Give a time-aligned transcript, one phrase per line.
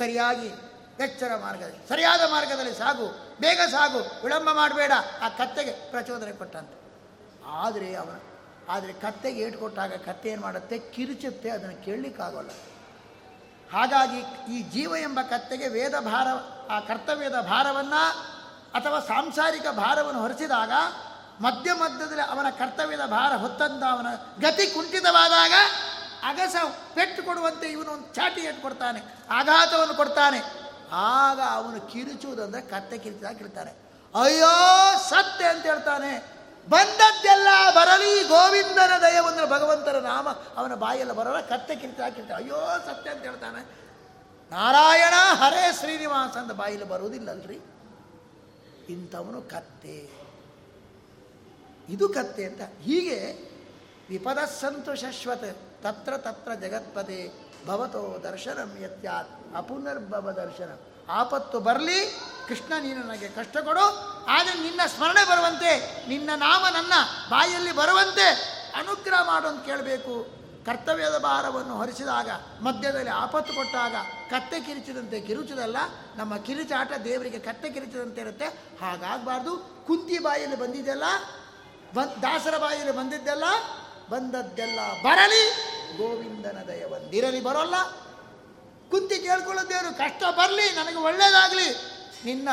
[0.00, 0.48] ಸರಿಯಾಗಿ
[1.04, 3.06] ಎಚ್ಚರ ಮಾರ್ಗದಲ್ಲಿ, ಸರಿಯಾದ ಮಾರ್ಗದಲ್ಲಿ ಸಾಗು,
[3.40, 4.92] ಬೇಗ ಸಾಗು, ವಿಳಂಬ ಮಾಡಬೇಡ,
[5.22, 6.76] ಆ ಕತ್ತೆಗೆ ಪ್ರಚೋದನೆ ಕೊಟ್ಟಂತೆ.
[7.50, 8.16] ಆದರೆ ಅವನ,
[8.68, 10.78] ಆದರೆ ಕತ್ತೆಗೆ ಏಟು ಕೊಟ್ಟಾಗ ಕತ್ತೆ ಏನು ಮಾಡುತ್ತೆ?
[10.78, 12.50] ಕಿರುಚುತ್ತೆ, ಅದನ್ನು ಕೇಳಲಿಕ್ಕಾಗೋಲ್ಲ.
[13.72, 14.20] ಹಾಗಾಗಿ
[14.52, 16.28] ಈ ಜೀವ ಎಂಬ ಕತ್ತೆಗೆ ವೇದ ಭಾರ,
[16.70, 18.02] ಆ ಕರ್ತವ್ಯದ ಭಾರವನ್ನು
[18.72, 20.72] ಅಥವಾ ಸಾಂಸಾರಿಕ ಭಾರವನ್ನು ಹೊರಿಸಿದಾಗ,
[21.40, 24.08] ಮಧ್ಯ ಮಧ್ಯದಲ್ಲಿ ಅವನ ಕರ್ತವ್ಯದ ಭಾರ ಹೊತ್ತಂತ ಅವನ
[24.40, 25.54] ಗತಿ ಕುಂಠಿತವಾದಾಗ
[26.24, 26.56] ಅಗಸ
[26.94, 29.00] ಪೆಟ್ಟು ಕೊಡುವಂತೆ ಇವನು ಒಂದು ಚಾಟಿ ಏಟು ಕೊಡ್ತಾನೆ,
[29.30, 30.40] ಆಘಾತವನ್ನು ಕೊಡ್ತಾನೆ.
[30.92, 33.72] ಆಗ ಅವನು ಕಿರುಚುವುದಂದ್ರೆ ಕತ್ತೆ ಕಿರಿಚಿದಾಗ ಕಿರ್ತಾನೆ
[34.20, 34.52] ಅಯ್ಯೋ
[35.10, 36.40] ಸತ್ಯ ಅಂತ ಹೇಳ್ತಾನೆ.
[36.68, 43.22] ಬಂದದ್ದೆಲ್ಲ ಬರಲಿ, ಗೋವಿಂದನ ದಯವಂದ್ರೆ ಭಗವಂತನ ನಾಮ, ಅವನ ಬಾಯೆಲ್ಲ ಬರೋಲ್ಲ, ಕತ್ತೆ ಕಿರಿತ ಹಾಕಿರ್ತಾನೆ ಅಯ್ಯೋ ಸತ್ಯ ಅಂತ
[43.22, 43.60] ಹೇಳ್ತಾನೆ.
[44.50, 47.58] ನಾರಾಯಣ ಹರೇ ಶ್ರೀನಿವಾಸ ಅಂತ ಬಾಯಲ್ಲಿ ಬರುವುದಿಲ್ಲಲ್ರಿ.
[48.88, 49.98] ಇಂಥವನು ಕತ್ತೆ.
[51.88, 52.60] ಇದು ಕತ್ತೆ ಅಂತ.
[52.60, 53.18] ಹೀಗೆ
[54.10, 55.44] ವಿಪದ ಸಂತೋಷಶ್ವತ
[55.82, 57.20] ತತ್ರ ತತ್ರ ಜಗತ್ಪದೆ
[57.66, 59.56] ಭವತೋ ದರ್ಶನಂ ಯತ್ಯಾತ್.
[59.56, 60.70] ಅಪುನರ್ಭವ ದರ್ಶನ.
[61.10, 63.84] ಆಪತ್ತು ಬರಲಿ, ಕೃಷ್ಣ ನೀನು ನನಗೆ ಕಷ್ಟ ಕೊಡು,
[64.24, 65.70] ಆದರೆ ನಿನ್ನ ಸ್ಮರಣೆ ಬರುವಂತೆ,
[66.08, 66.92] ನಿನ್ನ ನಾಮ ನನ್ನ
[67.28, 68.26] ಬಾಯಲ್ಲಿ ಬರುವಂತೆ
[68.76, 70.40] ಅನುಗ್ರಹ ಮಾಡು ಅಂತ ಕೇಳಬೇಕು.
[70.66, 72.30] ಕರ್ತವ್ಯದ ಭಾರವನ್ನು ಹೊರಿಸಿದಾಗ,
[72.62, 73.94] ಮಧ್ಯದಲ್ಲಿ ಆಪತ್ತು ಕೊಟ್ಟಾಗ
[74.30, 75.76] ಕತ್ತೆ ಕಿರಿಚಿದಂತೆ ಕಿರುಚದಲ್ಲ,
[76.16, 78.46] ನಮ್ಮ ಕಿರಿಚಾಟ ದೇವರಿಗೆ ಕತ್ತೆ ಕಿರಿಚಿದಂತೆ ಇರುತ್ತೆ.
[78.80, 79.84] ಹಾಗಾಗಬಾರ್ದು.
[79.86, 81.02] ಕುಂತಿ ಬಾಯಲ್ಲಿ ಬಂದಿದ್ದೆಲ್ಲ
[81.94, 83.44] ಬನ್ ದಾಸರ ಬಾಯಲ್ಲಿ ಬಂದಿದ್ದೆಲ್ಲ
[84.10, 85.42] ಬಂದದ್ದೆಲ್ಲ ಬರಲಿ,
[85.96, 87.74] ಗೋವಿಂದನ ದಯ ಬಂದಿರಲಿ ಬರೋಲ್ಲ.
[88.90, 91.68] ಕುಂತಿ ಕೇಳ್ಕೊಳ್ಳೋದೇವರು ಕಷ್ಟ ಬರಲಿ, ನನಗೆ ಒಳ್ಳೇದಾಗಲಿ.
[92.24, 92.48] ನಿನ್ನ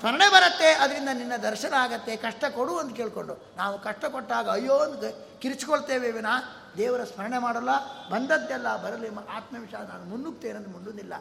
[0.00, 3.54] ಸ್ಮರಣೆ ಬರುತ್ತೆ, ಅದರಿಂದ ನಿನ್ನ ದರ್ಶನ ಆಗತ್ತೆ, ಕಷ್ಟ ಕೊಡು ಅಂತ ಕೇಳಿಕೊಂಡು.
[3.56, 5.04] ನಾವು ಕಷ್ಟ ಕೊಟ್ಟಾಗ ಅಯ್ಯೋ ಅಂತ
[5.42, 6.26] ಕಿರಿಚ್ಕೊಳ್ತೇವೆ ವಿನ.
[6.76, 7.70] ದೇವರ ಸ್ಮರಣೆ ಮಾಡಲ್ಲ,
[8.10, 11.14] ಬಂದದ್ದೆಲ್ಲ ಬರಲಿ ಆತ್ಮವಿಶ್ವಾಸ ನಾನು ಮುನ್ನುಗ್ತೇನೆ ಮುನ್ನುವುದಿಲ್ಲ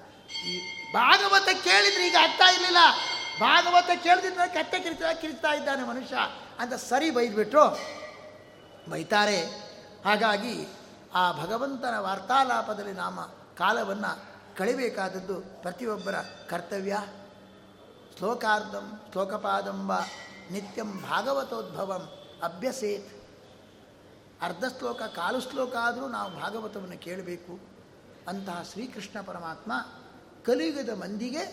[0.45, 0.59] ಈ
[0.94, 2.78] ಭಾಗವತ ಕೇಳಿದ್ರೆ ಈಗ ಅರ್ಥ ಇರಲಿಲ್ಲ.
[3.39, 6.16] ಭಾಗವತ ಕೇಳಿದ್ರೆ ಕತ್ತೆ ಕಿರಿತ ಕಿರಿತಾ ಇದ್ದಾನೆ ಮನುಷ್ಯ
[6.59, 7.66] ಅಂತ ಸರಿ ಬೈದ್ಬಿಟ್ರು.
[8.89, 9.65] ಬೈತಾರೆ
[10.06, 10.67] ಹಾಗಾಗಿ
[11.16, 13.22] ಆ ಭಗವಂತನ ವಾರ್ತಾಲಾಪದಲ್ಲಿ ನಾಮ
[13.58, 14.20] ಕಾಲವನ್ನು
[14.58, 16.16] ಕಳಿಬೇಕಾದದ್ದು ಪ್ರತಿಯೊಬ್ಬರ
[16.50, 16.97] ಕರ್ತವ್ಯ.
[18.17, 20.00] ಶ್ಲೋಕಾರ್ಧಂ ಶ್ಲೋಕಪಾದಂಬ
[20.52, 22.03] ನಿತ್ಯಂ ಭಾಗವತೋದ್ಭವಂ
[22.44, 23.25] ಅಭ್ಯಸೇತ್.
[24.41, 27.59] ಅರ್ಧ ಶ್ಲೋಕ ಕಾಲು ಶ್ಲೋಕ ಆದರೂ ನಾವು ಭಾಗವತವನ್ನು ಕೇಳಬೇಕು.
[28.28, 29.72] ಅಂತಹ ಶ್ರೀಕೃಷ್ಣ ಪರಮಾತ್ಮ
[30.46, 31.46] ಕಲಿಯುಗದ ಮಂದಿಗೆ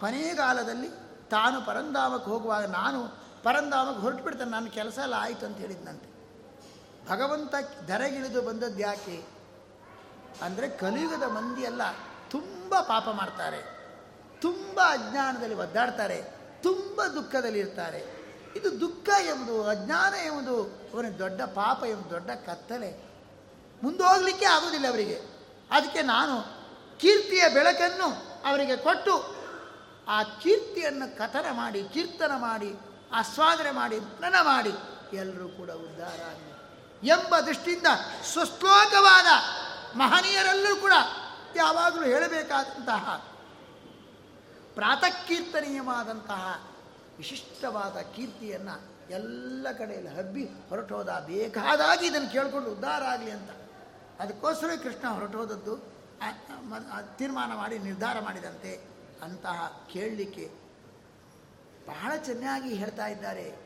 [0.00, 0.88] ಕೊನೆಗಾಲದಲ್ಲಿ
[1.28, 3.00] ತಾನು ಪರಂಧಾಮಕ್ಕೆ ಹೋಗುವಾಗ ನಾನು
[3.42, 6.15] ಪರಂಧಾಮಕ್ಕೆ ಹೊರಟು ಬಿಡ್ತೇನೆ ನನ್ನ ಕೆಲಸ ಎಲ್ಲ ಆಯಿತು ಅಂತ ಹೇಳಿದ್ನಂತೆ.
[7.08, 7.54] ಭಗವಂತ
[7.86, 9.24] ಧರೆಗಿಳಿದು ಬಂದದ್ದು ಯಾಕೆ?
[10.42, 11.80] ಅಂದರೆ ಕಲಿಯುಗದ ಮಂದಿಯೆಲ್ಲ
[12.30, 13.76] ತುಂಬ ಪಾಪ ಮಾಡ್ತಾರೆ.
[14.40, 16.24] ತುಂಬ ಅಜ್ಞಾನದಲ್ಲಿ ಒದ್ದಾಡ್ತಾರೆ.
[16.62, 18.26] ತುಂಬ ದುಃಖದಲ್ಲಿ ಇರ್ತಾರೆ.
[18.56, 20.62] ಇದು ದುಃಖ ಎಂಬುದು, ಅಜ್ಞಾನ ಎಂಬುದು
[20.94, 23.04] ಅವನ ದೊಡ್ಡ ಪಾಪ ಎಂಬುದು ದೊಡ್ಡ ಕತ್ತಲೆ.
[23.82, 25.20] ಮುಂದೆ ಹೋಗಲಿಕ್ಕೆ ಆಗೋದಿಲ್ಲ ಅವರಿಗೆ.
[25.70, 26.40] ಅದಕ್ಕೆ ನಾನು
[26.98, 28.08] ಕೀರ್ತಿಯ ಬೆಳಕನ್ನು
[28.48, 29.36] ಅವರಿಗೆ ಕೊಟ್ಟು,
[30.08, 32.74] ಆ ಕೀರ್ತಿಯನ್ನು ಕಥನ ಮಾಡಿ, ಕೀರ್ತನ ಮಾಡಿ,
[33.12, 34.72] ಆಸ್ವಾದನೆ ಮಾಡಿ ಮನನ ಮಾಡಿ,
[35.16, 36.20] ಎಲ್ಲರೂ ಕೂಡ ಉದ್ಧಾರ
[37.02, 37.86] ಎಂಬ ದೃಷ್ಟಿಯಿಂದ
[38.34, 39.26] ಸುಶ್ಲೋಕವಾದ
[39.98, 40.92] ಮಹನೀಯರೆಲ್ಲರೂ ಕೂಡ
[41.56, 43.24] ಯಾವಾಗಲೂ ಹೇಳಬೇಕಾದಂತಹ
[44.74, 46.66] ಪ್ರಾತಃಕೀರ್ತನೀಯವಾದಂತಹ
[47.18, 53.50] ವಿಶಿಷ್ಟವಾದ ಕೀರ್ತಿಯನ್ನು ಎಲ್ಲ ಕಡೆಯಲ್ಲಿ ಹಬ್ಬಿ ಹೊರಟೋದ ಬೇಕಾದಾಗಿ ಇದನ್ನು ಕೇಳಿಕೊಂಡು ಉದ್ಧಾರ ಆಗಲಿ ಅಂತ.
[54.20, 55.96] ಅದಕ್ಕೋಸ್ಕರ ಕೃಷ್ಣ ಹೊರಟೋದದ್ದು
[57.18, 58.80] ತೀರ್ಮಾನ ಮಾಡಿ ನಿರ್ಧಾರ ಮಾಡಿದಂತೆ
[59.22, 60.50] ಅಂತಹ ಕೇಳಲಿಕ್ಕೆ
[61.86, 63.56] ಬಹಳ ಚೆನ್ನಾಗಿ ಹೇಳ್ತಾ ಇದ್ದಾರೆ.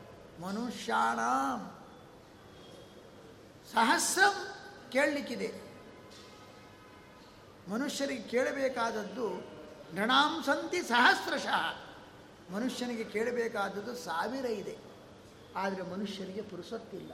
[0.41, 1.19] ಮನುಷ್ಯಾಣ
[3.73, 4.35] ಸಹಸ್ರಂ
[4.91, 5.49] ಕೇಳಲಿಕ್ಕಿದೆ.
[7.69, 9.27] ಮನುಷ್ಯರಿಗೆ ಕೇಳಬೇಕಾದದ್ದು
[9.95, 11.75] ಗಣಾಂಸಂತಿ ಸಂತಿ ಸಹಸ್ರಶಃ.
[12.51, 14.77] ಮನುಷ್ಯನಿಗೆ ಕೇಳಬೇಕಾದದ್ದು ಸಾವಿರ ಇದೆ.
[15.55, 17.11] ಆದರೆ ಮನುಷ್ಯನಿಗೆ ಪುರುಸೊತ್ತಿಲ್ಲ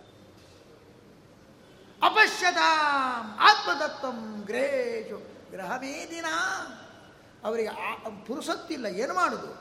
[2.01, 5.17] ಅಪಶ್ಯತಾಂ ಆತ್ಮತತ್ವಂ ಗ್ರೇಷು
[5.51, 6.25] ಗ್ರಹವೇದಿನ
[7.44, 7.72] ಅವರಿಗೆ
[8.25, 9.51] ಪುರುಸೊತ್ತಿಲ್ಲ ಏನು ಮಾಡೋದು?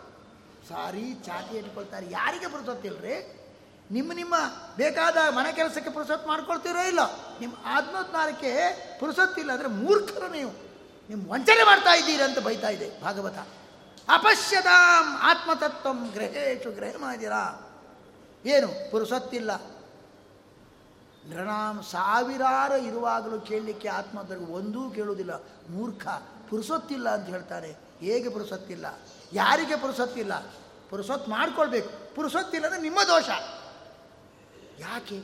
[0.69, 3.36] ಸಾರಿ ಚಾತಿ ಇಟ್ಕೊಳ್ತಾರೆ ಯಾರಿಗೆ ಪುರುಸೊತ್ತಿಲ್ರಿ
[3.91, 4.35] ನಿಮ್ಮ ನಿಮ್ಮ
[4.77, 7.01] ಬೇಕಾದ ಮನೆ ಕೆಲಸಕ್ಕೆ ಪುರುಸೊತ್ತು ಮಾಡ್ಕೊಳ್ತೀರೋ ಇಲ್ಲ?
[7.41, 8.53] ನಿಮ್ಮ ಆತ್ಮೋದ್ಧಾರಕ್ಕೆ
[9.01, 10.51] ಪುರುಸೊತ್ತಿಲ್ಲ ಅಂದರೆ ಮೂರ್ಖರು ನೀವು
[11.09, 13.39] ನಿಮ್ಮ ವಂಚನೆ ಮಾಡ್ತಾ ಇದ್ದೀರಿ ಅಂತ ಬೈತಾ ಇದೆ ಭಾಗವತ.
[14.09, 17.73] ಅಪಶ್ಯತಾಂ ಆತ್ಮತತ್ವಂ ಗ್ರಹೇಶು ಗ್ರಹ ಮಾಡಿರಾ
[18.45, 18.91] ಏನು?
[18.91, 19.51] ಪುರುಸೊತ್ತಿಲ್ಲ.
[21.27, 25.43] ನೃಣಾಂ ಸಾವಿರಾರು ಇರುವಾಗಲೂ ಕೇಳಲಿಕ್ಕೆ ಆತ್ಮದರ್ಗ ಒಂದೂ ಕೇಳುವುದಿಲ್ಲ.
[25.71, 26.07] ಮೂರ್ಖ
[26.51, 27.73] ಪುರುಸೊತ್ತಿಲ್ಲ ಅಂತ ಹೇಳ್ತಾರೆ.
[28.01, 28.87] ಹೇಗೆ ಪುರುಸೊತ್ತಿಲ್ಲ?
[29.33, 30.33] ಯಾರಿಗೆ ಪುರುಸೊತ್ತಿಲ್ಲ?
[30.91, 32.15] ಪುರುಸೊತ್ತು ಮಾಡ್ಕೊಳ್ಬೇಕು.
[32.15, 33.29] ಪುರುಸೊತ್ತಿಲ್ಲ ಅಂದರೆ ನಿಮ್ಮ ದೋಷ.
[34.79, 35.19] ಯಾಕೆ?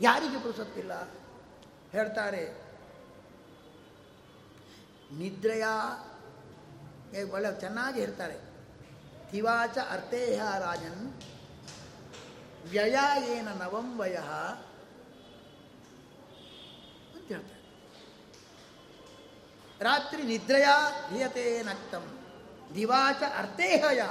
[0.00, 0.94] ಯಾರಿಗೆ ಪುರುಸತ್ತಿಲ್ಲ
[1.92, 2.42] ಹೇಳ್ತಾರೆ,
[5.12, 5.66] ನಿದ್ರೆಯ
[7.32, 8.36] ಒಳ್ಳೆ ಚೆನ್ನಾಗಿ ಹೇಳ್ತಾರೆ.
[9.30, 11.02] ತಿವಾಚ ಅರ್ಥೇಹ ರಾಜನ್,
[12.70, 12.98] ವ್ಯಯ
[13.28, 14.16] ಏನ ನವಂ ವಯ
[17.14, 17.60] ಅಂತ ಹೇಳ್ತಾರೆ.
[19.80, 20.68] ರಾತ್ರಿ ನಿದ್ರೆಯ
[21.10, 22.04] ಧಿಯತೆ ನಕ್ತಂ,
[22.74, 24.02] ದಿವಾಚ ಅರ್ಥೇಹಯ.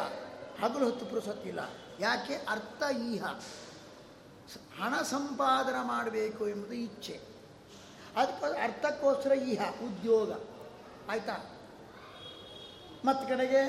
[0.62, 1.62] ಹಗಲು ಹೊತ್ತು ಪುರುಸತ್ತಿಲ್ಲ
[2.00, 2.36] ಯಾಕೆ?
[2.50, 3.24] ಅರ್ಥ ಈಹ.
[4.56, 7.20] ಹಣ ಸಂಪಾದನೆ ಮಾಡಬೇಕು ಎಂಬುದು ಇಚ್ಛೆ.
[8.16, 10.32] ಅದಕ್ಕೆ ಅರ್ಥಕ್ಕೋಸ್ಕರ ಇಹ, ಉದ್ಯೋಗ.
[11.10, 11.60] ಆಯ್ತಾ?
[13.06, 13.62] ಮತ್ತು ಕಡೆಗೆ?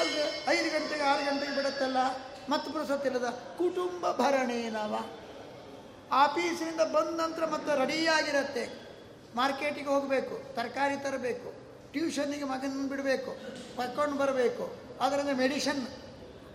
[0.00, 1.96] ಅಲ್ಲಿ ಐದು ಗಂಟೆಗೆ ಆರು ಗಂಟೆಗೆ ಬಿಡುತ್ತಲ್ಲ,
[2.48, 3.28] ಮತ್ತು ಪುರುಸೊತ್ತಿಲ್ಲದ
[3.58, 5.04] ಕುಟುಂಬ ಭರಣೇನವ
[6.12, 8.64] ಆಫೀಸಿನಿಂದ ಬಂದ ನಂತರ ಮತ್ತೆ ರೆಡಿಯಾಗಿರುತ್ತೆ
[9.34, 11.52] ಮಾರ್ಕೆಟಿಗೆ ಹೋಗಬೇಕು, ತರಕಾರಿ ತರಬೇಕು
[11.92, 13.30] ಟ್ಯೂಷನ್ನಿಗೆ ಮಗನ ಬಿಡಬೇಕು
[13.76, 14.76] ಕರ್ಕೊಂಡು ಬರಬೇಕು.
[15.00, 15.86] ಅದರಿಂದ ಮೆಡಿಷನ್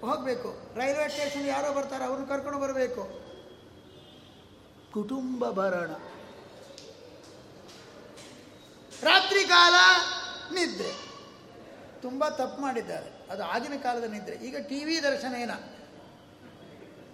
[0.05, 0.77] ಹೋಗಬೇಕು.
[0.77, 3.25] ರೈಲ್ವೆ ಸ್ಟೇಷನ್ ಯಾರೋ ಬರ್ತಾರೆ, ಅವ್ರನ್ನ ಕರ್ಕೊಂಡು ಬರಬೇಕು.
[4.93, 5.91] ಕುಟುಂಬ ಭರಣ.
[9.03, 9.73] ರಾತ್ರಿ ಕಾಲ
[10.53, 11.05] ನಿದ್ರೆ.
[12.01, 13.27] ತುಂಬ ತಪ್ಪು ಮಾಡಿದ್ದಾರೆ.
[13.29, 14.35] ಅದು ಆಗಿನ ಕಾಲದ ನಿದ್ರೆ.
[14.35, 15.51] ಈಗ ಟಿ ವಿ ದರ್ಶನ ಏನ?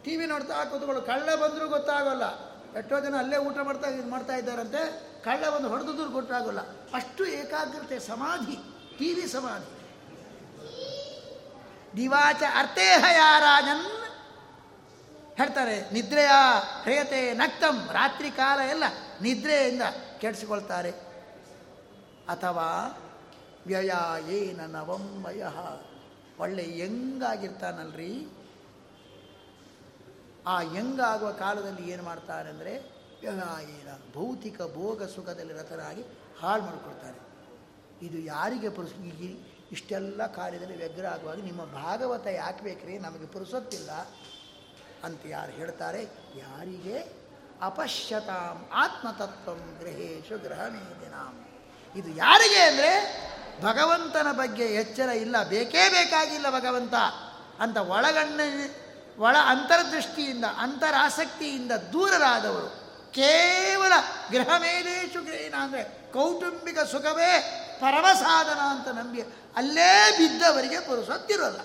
[0.03, 1.01] ಟಿ ವಿ ನೋಡ್ತಾ ಕೂತ್ಕೊಳ್ಳು.
[1.01, 2.23] ಕಳ್ಳ ಬಂದರೂ ಗೊತ್ತಾಗೋಲ್ಲ.
[2.77, 4.81] ಎಷ್ಟೋ ಜನ ಅಲ್ಲೇ ಊಟ ಮಾಡ್ತಾ ಇದು, ಮಾಡ್ತಾ ಇದ್ದಾರಂತೆ.
[5.23, 6.59] ಕಳ್ಳ ಬಂದು ಹೊಡೆದಿದ್ರು ಗೊತ್ತಾಗೋಲ್ಲ
[6.93, 8.57] ಅಷ್ಟು ಏಕಾಗ್ರತೆ, ಸಮಾಧಿ,
[8.97, 9.80] ಟಿ ವಿ ಸಮಾಧಿ.
[11.97, 13.85] ದಿವಾಚ ಅರ್ಥೇ ಹಯಾರಾಜನ್
[15.37, 16.31] ಹೇಳ್ತಾರೆ, ನಿದ್ರೆಯ
[16.83, 18.83] ಹೇಯತೆ ನಕ್ತಂ, ರಾತ್ರಿ ಕಾಲ ಎಲ್ಲ
[19.21, 19.81] ನಿದ್ರೆಯಿಂದ
[20.21, 20.91] ಕೆಡಿಸಿಕೊಳ್ತಾರೆ.
[22.29, 22.67] ಅಥವಾ
[23.67, 23.93] ವ್ಯಯ
[24.37, 25.41] ಏನ ನವಂಬಯ
[26.39, 28.11] ಒಳ್ಳೆ ಯಂಗಾಗಿರ್ತಾನಲ್ರಿ.
[30.47, 32.73] ಆ ಯಂಗಾಗುವ ಕಾಲದಲ್ಲಿ ಏನು ಮಾಡ್ತಾರೆ ಅಂದರೆ
[33.21, 36.03] ವ್ಯಯಾಯೇನ, ಭೌತಿಕ ಭೋಗ ಸುಖದಲ್ಲಿ ರಥರಾಗಿ
[36.41, 37.19] ಹಾಳು ಮಾಡಿಕೊಳ್ತಾರೆ.
[38.05, 39.11] ಇದು ಯಾರಿಗೆ ಪುರುಷ ಈ
[39.71, 42.97] ಇಷ್ಟೆಲ್ಲ ಕಾರ್ಯದಲ್ಲಿ ವ್ಯಗ್ರ ಆಗುವಾಗ ನಿಮ್ಮ ಭಾಗವತ ಯಾಕೆ ಬೇಕ್ರಿ?
[42.97, 43.91] ನಮಗೆ ಪುರುಸೊತ್ತಿಲ್ಲ
[45.03, 46.01] ಅಂತ ಯಾರು ಹೇಳ್ತಾರೆ?
[46.35, 47.21] ಯಾರಿಗೆ?
[47.61, 51.33] ಅಪಶ್ಯತಾಂ ಆತ್ಮತತ್ವಂ ಗ್ರಹೇಶು ಗ್ರಹಮೇ ದಿನಾಂ.
[51.95, 52.91] ಇದು ಯಾರಿಗೆ ಅಂದರೆ,
[53.61, 56.93] ಭಗವಂತನ ಬಗ್ಗೆ ಎಚ್ಚರ ಇಲ್ಲ, ಬೇಕೇ ಬೇಕಾಗಿಲ್ಲ ಭಗವಂತ
[57.59, 58.39] ಅಂತ ಒಳಗಣ್ಣ,
[59.17, 62.69] ಒಳ ಅಂತರ್ದೃಷ್ಟಿಯಿಂದ, ಅಂತರಾಸಕ್ತಿಯಿಂದ ದೂರರಾದವರು
[63.11, 63.93] ಕೇವಲ
[64.31, 65.19] ಗೃಹ ಮೇಲೇಶು
[65.61, 69.21] ಅಂದರೆ ಕೌಟುಂಬಿಕ ಸುಖವೇ ಪರಮಸಾಧನ ಅಂತ ನಂಬಿ
[69.59, 71.61] ಅಲ್ಲೇ ಬಿದ್ದವರಿಗೆ ಪುರುಸೊತ್ತಿರೋಲ್ಲ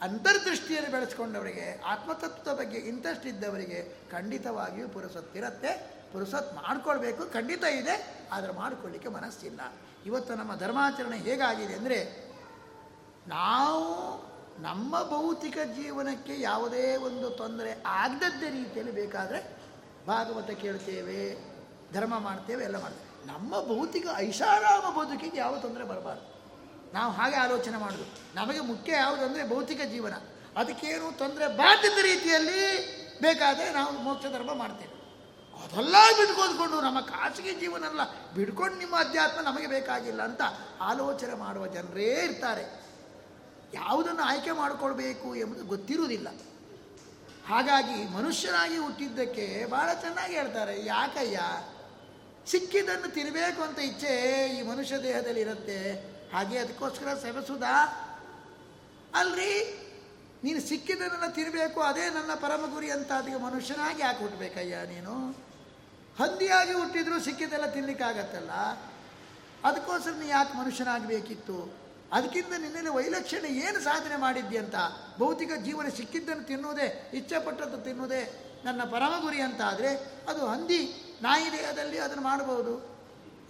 [0.00, 3.78] ಅಂತರ್ದೃಷ್ಟಿಯನ್ನು ಬೆಳೆಸ್ಕೊಂಡವರಿಗೆ, ಆತ್ಮತತ್ವದ ಬಗ್ಗೆ ಇಂಟ್ರೆಸ್ಟ್ ಇದ್ದವರಿಗೆ
[4.10, 5.70] ಖಂಡಿತವಾಗಿಯೂ ಪುರುಸತ್ತಿರತ್ತೆ.
[6.12, 7.94] ಪುರುಸತ್ ಮಾಡ್ಕೊಳ್ಬೇಕು, ಖಂಡಿತ ಇದೆ,
[8.34, 9.60] ಆದರೆ ಮಾಡಿಕೊಳ್ಳಿಕ್ಕೆ ಮನಸ್ಸಿಲ್ಲ.
[10.08, 11.98] ಇವತ್ತು ನಮ್ಮ ಧರ್ಮಾಚರಣೆ ಹೇಗಾಗಿದೆ ಅಂದರೆ,
[13.28, 13.86] ನಾವು
[14.62, 17.72] ನಮ್ಮ ಭೌತಿಕ ಜೀವನಕ್ಕೆ ಯಾವುದೇ ಒಂದು ತೊಂದರೆ
[18.02, 19.40] ಆಗದದ್ದೇ ರೀತಿಯಲ್ಲಿ ಬೇಕಾದರೆ
[20.06, 21.20] ಭಾಗವತ ಕೇಳ್ತೇವೆ,
[21.92, 23.05] ಧರ್ಮ ಮಾಡ್ತೇವೆ, ಎಲ್ಲ ಮಾಡ್ತೇವೆ.
[23.26, 26.36] ನಮ್ಮ ಭೌತಿಕ ಐಷಾರಾಮ ಬದುಕಿಗೆ ಯಾವ ತೊಂದರೆ ಬರಬಾರ್ದು.
[26.94, 28.34] ನಾವು ಹಾಗೆ ಆಲೋಚನೆ ಮಾಡೋದು.
[28.34, 30.14] ನಮಗೆ ಮುಖ್ಯ ಯಾವುದಂದರೆ ಭೌತಿಕ ಜೀವನ.
[30.56, 32.60] ಅದಕ್ಕೇನು ತೊಂದರೆ ಬಾಧ್ಯದ ರೀತಿಯಲ್ಲಿ
[33.20, 34.96] ಬೇಕಾದರೆ ನಾವು ಮೋಕ್ಷ ಧರ್ಮ ಮಾಡ್ತೇವೆ.
[35.64, 40.42] ಅದೆಲ್ಲ ಬಿಟ್ಕೊಂಡ್ಕೊಂಡು ನಮ್ಮ ಖಾಸಗಿ ಜೀವನ ಅಲ್ಲ ಬಿಡ್ಕೊಂಡು ನಿಮ್ಮ ಅಧ್ಯಾತ್ಮ ನಮಗೆ ಬೇಕಾಗಿಲ್ಲ ಅಂತ
[40.80, 42.82] ಆಲೋಚನೆ ಮಾಡುವ ಜನರೇ ಇರ್ತಾರೆ.
[43.74, 46.28] ಯಾವುದನ್ನು ಆಯ್ಕೆ ಮಾಡಿಕೊಳ್ಬೇಕು ಎಂಬುದು ಗೊತ್ತಿರುವುದಿಲ್ಲ.
[47.48, 51.40] ಹಾಗಾಗಿ ಮನುಷ್ಯನಾಗಿ ಹುಟ್ಟಿದ್ದಕ್ಕೆ ಭಾಳ ಚೆನ್ನಾಗಿ ಹೇಳ್ತಾರೆ, ಯಾಕಯ್ಯ?
[52.50, 54.12] ಸಿಕ್ಕಿದ್ದನ್ನು ತಿನ್ನಬೇಕು ಅಂತ ಇಚ್ಛೆ
[54.56, 55.78] ಈ ಮನುಷ್ಯ ದೇಹದಲ್ಲಿ ಇರುತ್ತೆ
[56.32, 57.66] ಹಾಗೆ ಅದಕ್ಕೋಸ್ಕರ ಸೆಬಸುದ
[59.20, 59.52] ಅಲ್ರಿ,
[60.44, 65.14] ನೀನು ಸಿಕ್ಕಿದ್ದನ್ನೆಲ್ಲ ತಿನ್ನಬೇಕು ಅದೇ ನನ್ನ ಪರಮ ಗುರಿ ಅಂತ ಅದಕ್ಕೆ ಮನುಷ್ಯನಾಗಿ ಯಾಕೆ ಹುಟ್ಟಬೇಕಯ್ಯ ನೀನು?
[66.18, 68.52] ಹಂದಿಯಾಗಿ ಹುಟ್ಟಿದ್ರು ಸಿಕ್ಕಿದ್ದೆಲ್ಲ ತಿನ್ನಲಿಕ್ಕಾಗತ್ತಲ್ಲ
[69.68, 71.58] ಅದಕ್ಕೋಸ್ಕರ ನೀ ಯಾಕೆ ಮನುಷ್ಯನಾಗಬೇಕಿತ್ತು?
[72.16, 74.76] ಅದಕ್ಕಿಂತ ನಿನ್ನಲ್ಲಿ ವೈಲಕ್ಷಣ್ಯ ಏನು ಸಾಧನೆ ಮಾಡಿದ್ದಿ ಅಂತ?
[75.18, 76.86] ಭೌತಿಕ ಜೀವನ ಸಿಕ್ಕಿದ್ದನ್ನು ತಿನ್ನುವುದೇ,
[77.18, 78.22] ಇಚ್ಛೆಪಟ್ಟದ್ದು ತಿನ್ನುವುದೇ
[78.64, 79.90] ನನ್ನ ಪರಮ ಗುರಿ ಅಂತ ಆದರೆ
[80.30, 80.80] ಅದು ಹಂದಿ
[81.22, 82.72] ನಾಯಿ ದೇಹದಲ್ಲಿ ಅದನ್ನು ಮಾಡಬಹುದು.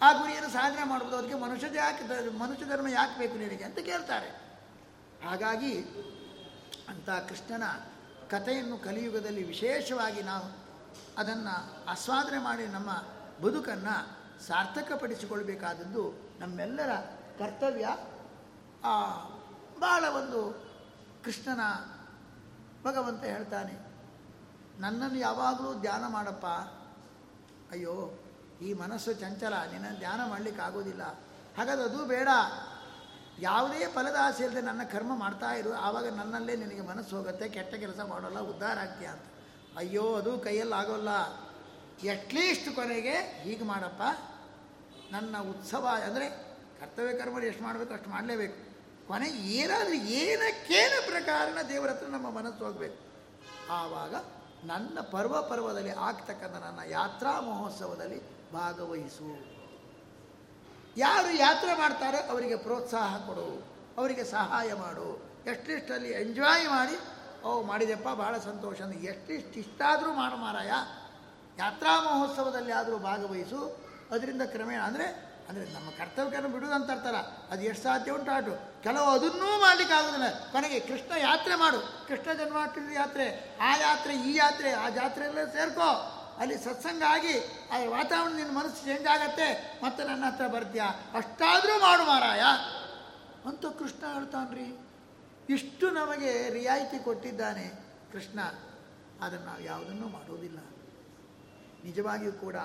[0.03, 2.05] ಆ ಗುರಿಯನ್ನು ಸಾಧನೆ ಮಾಡ್ಬೋದು ಅದಕ್ಕೆ ಮನುಷ್ಯ ಯಾಕೆ
[2.39, 4.31] ಮನುಷ್ಯ ಧರ್ಮ ಯಾಕೆ ಬೇಕು ನಿನಗೆ ಅಂತ ಕೇಳ್ತಾರೆ.
[5.25, 5.75] ಹಾಗಾಗಿ
[6.91, 7.67] ಅಂತ ಕೃಷ್ಣನ
[8.31, 10.47] ಕಥೆಯನ್ನು ಕಲಿಯುಗದಲ್ಲಿ ವಿಶೇಷವಾಗಿ ನಾವು
[11.19, 11.55] ಅದನ್ನು
[11.91, 12.91] ಆಸ್ವಾದನೆ ಮಾಡಿ ನಮ್ಮ
[13.43, 13.97] ಬದುಕನ್ನು
[14.47, 16.05] ಸಾರ್ಥಕಪಡಿಸಿಕೊಳ್ಬೇಕಾದದ್ದು
[16.41, 16.93] ನಮ್ಮೆಲ್ಲರ
[17.39, 17.87] ಕರ್ತವ್ಯ.
[19.81, 20.41] ಭಾಳ ಒಂದು
[21.25, 21.63] ಕೃಷ್ಣನ
[22.85, 23.75] ಭಗವಂತ ಹೇಳ್ತಾನೆ,
[24.83, 26.47] ನನ್ನನ್ನು ಯಾವಾಗಲೂ ಧ್ಯಾನ ಮಾಡಪ್ಪ.
[27.71, 28.25] ಅಯ್ಯೋ,
[28.63, 31.03] ಈ ಮನಸ್ಸು ಚಂಚಲ, ನಿನ್ನ ಧ್ಯಾನ ಮಾಡಲಿಕ್ಕೆ ಆಗೋದಿಲ್ಲ.
[31.59, 32.29] ಹಾಗಾದ್ರೆ ಅದು ಬೇಡ.
[33.39, 35.73] ಯಾವುದೇ ಫಲದ ಆಸೆ ಇಲ್ಲದೆ ನನ್ನ ಕರ್ಮ ಮಾಡ್ತಾ ಇರು.
[35.73, 37.49] ಆವಾಗ ನನ್ನಲ್ಲೇ ನಿನಗೆ ಮನಸ್ಸು ಹೋಗುತ್ತೆ.
[37.49, 39.23] ಕೆಟ್ಟ ಕೆಲಸ ಮಾಡೋಲ್ಲ ಉದ್ಧಾರ ಆಗ್ತೀಯ ಅಂತ.
[39.77, 41.09] ಅಯ್ಯೋ, ಅದು ಕೈಯಲ್ಲಿ ಆಗೋಲ್ಲ.
[42.03, 44.03] ಎಟ್ಲೀಸ್ಟ್ ಕೊನೆಗೆ ಹೀಗೆ ಮಾಡಪ್ಪ.
[45.13, 46.29] ನನ್ನ ಉತ್ಸವ, ಅಂದರೆ
[46.81, 48.67] ಕರ್ತವ್ಯ ಕರ್ಮ ಎಷ್ಟು ಮಾಡಬೇಕು, ಅಷ್ಟು ಮಾಡಲೇಬೇಕು.
[49.09, 52.99] ಕೊನೆ ಏನಾದರೂ ಏನಕ್ಕೇನ ಪ್ರಕಾರನ ದೇವರ ಹತ್ರ ನಮ್ಮ ಮನಸ್ಸು ಹೋಗಬೇಕು.
[53.73, 54.15] ಆವಾಗ
[54.65, 59.57] ನನ್ನ ಪರ್ವ ಪರ್ವದಲ್ಲಿ ಆಗ್ತಕ್ಕಂಥ ನನ್ನ ಯಾತ್ರಾ ಮಹೋತ್ಸವದಲ್ಲಿ ಭಾಗವಹಿಸು.
[60.97, 63.67] ಯಾರು ಯಾತ್ರೆ ಮಾಡ್ತಾರೆ ಅವರಿಗೆ ಪ್ರೋತ್ಸಾಹ ಕೊಡು,
[63.99, 65.23] ಅವರಿಗೆ ಸಹಾಯ ಮಾಡು.
[65.47, 66.99] ಎಷ್ಟಿಷ್ಟಲ್ಲಿ ಎಂಜಾಯ್ ಮಾಡಿ,
[67.43, 70.71] ಓ, ಮಾಡಿದೆಪ್ಪ ಭಾಳ ಸಂತೋಷ ಎಷ್ಟಿಷ್ಟು ಇಷ್ಟಾದರೂ ಮಾಡು ಮಾರಾಯ.
[71.59, 73.87] ಯಾತ್ರಾ ಮಹೋತ್ಸವದಲ್ಲಿ ಆದರೂ ಭಾಗವಹಿಸು.
[74.11, 77.17] ಅದರಿಂದ ಕ್ರಮೇಣ, ಅಂದರೆ ಅಂದರೆ ನಮ್ಮ ಕರ್ತವ್ಯನ ಬಿಡುವುದಂತ ಅರ್ಥಲ್ಲ.
[77.49, 78.83] ಅದು ಎಷ್ಟು ಸಾಧ್ಯ ಉಂಟು ಆಟು.
[78.83, 82.09] ಕೆಲವು ಅದನ್ನೂ ಮಾಡ್ಲಿಕ್ಕೆ ಆಗೋದಿಲ್ಲ ಕೊನೆಗೆ ಕೃಷ್ಣ ಯಾತ್ರೆ ಮಾಡು.
[82.09, 86.13] ಕೃಷ್ಣ ಜನ್ಮಾಷ್ಟಮಿ ಯಾತ್ರೆ, ಆ ಯಾತ್ರೆ, ಈ ಯಾತ್ರೆ, ಆ ಜಾತ್ರೆಯಲ್ಲೇ ಸೇರ್ಕೋ.
[86.39, 87.39] ಅಲ್ಲಿ ಸತ್ಸಂಗ ಆಗಿ
[87.73, 89.81] ಆ ವಾತಾವರಣ ನಿನ್ನ ಮನಸ್ಸು ಚೇಂಜ್ ಆಗತ್ತೆ.
[89.85, 90.87] ಮತ್ತೆ ನನ್ನ ಹತ್ರ ಬರ್ತೀಯಾ?
[91.15, 92.41] ಅಷ್ಟಾದರೂ ಮಾಡು ಮಾರಾಯ.
[93.49, 94.89] ಅಂತ ಕೃಷ್ಣ ಹೇಳ್ತಾನ್ರಿ.
[95.49, 97.73] ಇಷ್ಟು ನಮಗೆ ರಿಯಾಯಿತಿ ಕೊಟ್ಟಿದ್ದಾನೆ
[98.13, 98.41] ಕೃಷ್ಣ.
[99.21, 100.59] ಅದನ್ನು ನಾವು ಯಾವುದನ್ನು ಮಾಡೋದಿಲ್ಲ.
[101.85, 102.57] ನಿಜವಾಗಿಯೂ ಕೂಡ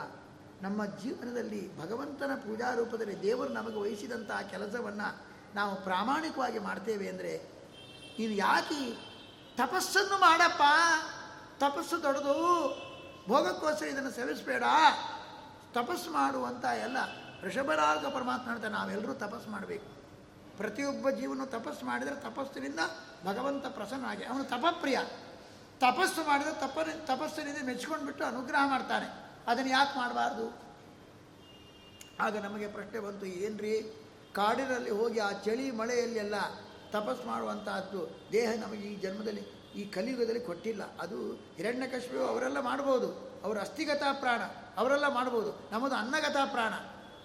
[0.61, 5.25] ನಮ್ಮ ಜೀವನದಲ್ಲಿ ಭಗವಂತನ ಪೂಜಾ ರೂಪದಲ್ಲಿ ದೇವರು ನಮಗೆ ವಹಿಸಿದಂಥ ಕೆಲಸವನ್ನು
[5.55, 7.49] ನಾವು ಪ್ರಾಮಾಣಿಕವಾಗಿ ಮಾಡ್ತೇವೆ ಅಂದರೆ,
[8.19, 8.95] ಇದು ಯಾಕೆ
[9.57, 10.61] ತಪಸ್ಸನ್ನು ಮಾಡಪ್ಪ?
[11.59, 12.35] ತಪಸ್ಸು ದೊಡ್ಡದು.
[13.27, 14.63] ಭೋಗಕ್ಕೋಸ್ಕರ ಇದನ್ನು ಸೇವಿಸಬೇಡ.
[15.73, 16.97] ತಪಸ್ಸು ಮಾಡುವಂಥ ಎಲ್ಲ
[17.43, 19.85] ಋಷಭರಾಗ ಪರಮಾತ್ಮ ಹೇಳ್ತಾರೆ ನಾವೆಲ್ಲರೂ ತಪಸ್ಸು ಮಾಡಬೇಕು.
[20.57, 22.79] ಪ್ರತಿಯೊಬ್ಬ ಜೀವನ ತಪಸ್ಸು ಮಾಡಿದರೆ ತಪಸ್ಸಿನಿಂದ
[23.25, 24.99] ಭಗವಂತ ಪ್ರಸನ್ನವಾಗಿ ಅವನು ತಪಪ್ರಿಯ.
[25.79, 26.79] ತಪಸ್ಸು ಮಾಡಿದರೆ ತಪ್ಪ
[27.11, 29.30] ತಪಸ್ಸಿನಿಂದ ಮೆಚ್ಕೊಂಡ್ಬಿಟ್ಟು ಅನುಗ್ರಹ ಮಾಡ್ತಾನೆ.
[29.47, 30.71] ಅದನ್ನು ಯಾಕೆ ಮಾಡಬಾರ್ದು?
[32.19, 33.93] ಆಗ ನಮಗೆ ಪ್ರಶ್ನೆ ಬಂತು, ಏನ್ರಿ?
[34.33, 36.35] ಕಾಡಿನಲ್ಲಿ ಹೋಗಿ ಆ ಚಳಿ ಮಳೆಯಲ್ಲೆಲ್ಲ
[36.91, 39.41] ತಪಸ್ ಮಾಡುವಂತಹದ್ದು ದೇಹ ನಮಗೆ ಈ ಜನ್ಮದಲ್ಲಿ,
[39.75, 40.97] ಈ ಕಲಿಯುಗದಲ್ಲಿ ಕೊಟ್ಟಿಲ್ಲ.
[40.97, 43.39] ಅದು ಹಿರಣ್ಯಕಶ್ಯಪು ಅವರೆಲ್ಲ ಮಾಡ್ಬೋದು.
[43.43, 44.41] ಅವರ ಅಸ್ಥಿಗತ ಪ್ರಾಣ,
[44.77, 45.69] ಅವರೆಲ್ಲ ಮಾಡ್ಬೋದು.
[45.71, 46.73] ನಮ್ಮದು ಅನ್ನಗತ ಪ್ರಾಣ.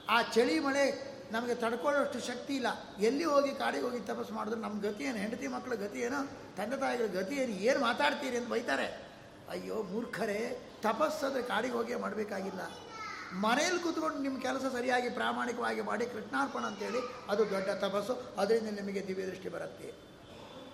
[0.08, 2.66] ಆ ಚಳಿ ಮಳೆ ನಮಗೆ ತಡ್ಕೊಳ್ಳೋಷ್ಟು ಶಕ್ತಿ ಇಲ್ಲ.
[2.98, 5.18] ಎಲ್ಲಿ ಹೋಗಿ ಕಾಡಿಗೆ ಹೋಗಿ ತಪಸ್ಸು ಮಾಡಿದ್ರು ನಮ್ಮ ಗತಿ ಏನು?
[5.18, 6.26] ಹೆಂಡತಿ ಮಕ್ಕಳ ಗತಿ ಏನು?
[6.56, 7.52] ತಂದೆ ತಾಯಿಗಳ ಗತಿ ಏನು?
[7.52, 9.05] ಏನು ಮಾತಾಡ್ತೀರಿ ಅಂತ ಬೈತಾರೆ.
[9.50, 12.60] ಅಯ್ಯೋ ಮೂರ್ಖರೇ, ತಪಸ್ಸಂದ್ರೆ ಕಾಡಿಗೆ ಹೋಗಿ ಮಾಡಬೇಕಾಗಿಲ್ಲ.
[13.32, 16.98] ಮನೆಯಲ್ಲಿ ಕೂತ್ಕೊಂಡು ನಿಮ್ಮ ಕೆಲಸ ಸರಿಯಾಗಿ ಪ್ರಾಮಾಣಿಕವಾಗಿ ಮಾಡಿ ಕೃಷ್ಣಾರ್ಪಣ ಅಂತೇಳಿ,
[17.28, 19.94] ಅದು ದೊಡ್ಡ ತಪಸ್ಸು, ಅದರಿಂದ ನಿಮಗೆ ದಿವ್ಯ ದೃಷ್ಟಿ ಬರುತ್ತೆ.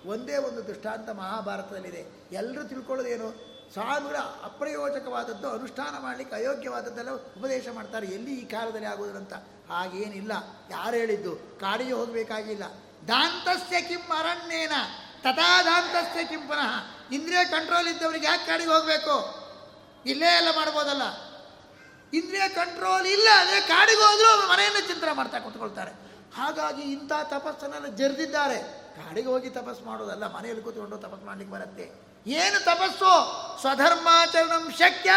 [0.06, 2.06] ಒಂದೇ ಒಂದು ದೃಷ್ಟಾಂತ ಮಹಾಭಾರತದಲ್ಲಿದೆ.
[2.32, 3.52] ಎಲ್ಲರೂ ತಿಳ್ಕೊಳ್ಳೋದೇನು?
[3.74, 8.06] ಸಾವಿರ ಅಪ್ರಯೋಜಕವಾದದ್ದು, ಅನುಷ್ಠಾನ ಮಾಡಲಿಕ್ಕೆ ಅಯೋಗ್ಯವಾದದ್ದೆಲ್ಲ ಉಪದೇಶ ಮಾಡ್ತಾರೆ.
[8.06, 9.32] ಎಲ್ಲಿ ಈ ಕಾಲದಲ್ಲಿ ಆಗೋದ್ರಂತ
[9.70, 10.32] ಹಾಗೇನಿಲ್ಲ.
[10.70, 11.36] ಯಾರು ಹೇಳಿದ್ದು?
[11.36, 12.64] ಕಾಡಿಗೆ ಹೋಗಬೇಕಾಗಿಲ್ಲ.
[13.08, 14.72] ದಾಂತಸ್ಯ ಕಿಂ ಅರಣ್ಯೇನ?
[15.22, 16.72] ತಥಾ ದಾಂತಸ್ಯ ಕಿಂ ಪುನಃ.
[17.14, 19.16] ಇಂದ್ರಿಯ ಕಂಟ್ರೋಲ್ ಇದ್ದವರಿಗೆ ಯಾಕೆ ಕಾಡಿಗೆ ಹೋಗಬೇಕು?
[20.06, 21.04] ಇಲ್ಲೇ ಎಲ್ಲ ಮಾಡ್ಬೋದಲ್ಲ.
[22.12, 25.92] ಇಂದ್ರಿಯ ಕಂಟ್ರೋಲ್ ಇಲ್ಲ ಅಂದರೆ ಕಾಡಿಗೆ ಹೋದರೂ ಅವರು ಮನೆಯನ್ನು ಚಿಂತನೆ ಮಾಡ್ತಾ ಕೂತ್ಕೊಳ್ತಾರೆ.
[26.36, 28.58] ಹಾಗಾಗಿ ಇಂಥ ತಪಸ್ಸನ್ನೆಲ್ಲ ಜರಿದಿದ್ದಾರೆ.
[28.96, 31.86] ಕಾಡಿಗೆ ಹೋಗಿ ತಪಸ್ಸು ಮಾಡೋದಲ್ಲ, ಮನೆಯಲ್ಲಿ ಕೂತ್ಕೊಂಡು ತಪಸ್ಸು ಮಾಡ್ಲಿಕ್ಕೆ ಬರುತ್ತೆ.
[32.26, 33.12] ಏನು ತಪಸ್ಸು?
[33.60, 35.10] ಸ್ವಧರ್ಮಾಚರಣಂ ಶಕ್ಯ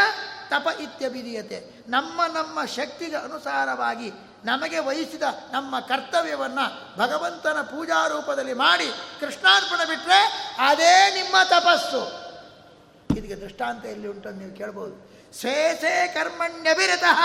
[0.49, 1.57] ತಪ ಇತ್ಯಭಿಧೀಯತೆ.
[1.87, 4.11] ನಮ್ಮ ನಮ್ಮ ಶಕ್ತಿಗೆ ಅನುಸಾರವಾಗಿ
[4.45, 8.87] ನಮಗೆ ವಹಿಸಿದ ನಮ್ಮ ಕರ್ತವ್ಯವನ್ನು ಭಗವಂತನ ಪೂಜಾ ರೂಪದಲ್ಲಿ ಮಾಡಿ
[9.19, 12.25] ಕೃಷ್ಣಾರ್ಪಣ ಬಿಟ್ಟರೆ ಅದೇ ನಿಮ್ಮ ತಪಸ್ಸು.
[13.15, 15.15] ಇದಕ್ಕೆ ದೃಷ್ಟಾಂತ ಎಲ್ಲಿ ಉಂಟು ಅಂತ ನೀವು ಕೇಳ್ಬೋದು.
[15.35, 17.19] ಸೇ ಸೇ ಕರ್ಮಣ್ಯಭಿರತಃ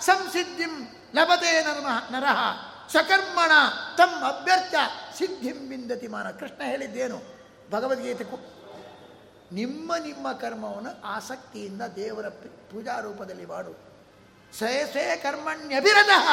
[0.00, 2.38] ಸಂಸಿದ್ಧಿಂ ಲಭತೆ ನರ್ಮ ನರಹ
[2.92, 3.50] ಸಕರ್ಮಣ
[3.96, 4.74] ತಮ್ಮ ಅಭ್ಯರ್ಥ
[5.18, 6.30] ಸಿದ್ಧಿಂ ಬಿಂದತಿ ಮಾನ.
[6.30, 7.22] ಕೃಷ್ಣ ಹೇಳಿದ್ದೇನು?
[7.70, 8.24] ಭಗವದ್ಗೀತೆ
[9.52, 13.87] ನಿಮ್ಮ ನಿಮ್ಮ ಕರ್ಮವನ್ನು ಆಸಕ್ತಿಯಿಂದ ದೇವರ ಪೂಜಾ ರೂಪದಲ್ಲಿ ಮಾಡು.
[14.56, 16.26] ಸ್ವೇ ಕರ್ಮಣ್ಯಭಿರತಃ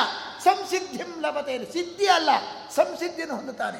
[0.43, 2.29] ಸಂಸಿದ್ಧಿಂ ಲಭತೆ ಸಿದ್ಧಿ ಅಲ್ಲ,
[2.75, 3.79] ಸಂಸಿದ್ಧಿಯನ್ನು ಹೊಂದುತ್ತಾನೆ.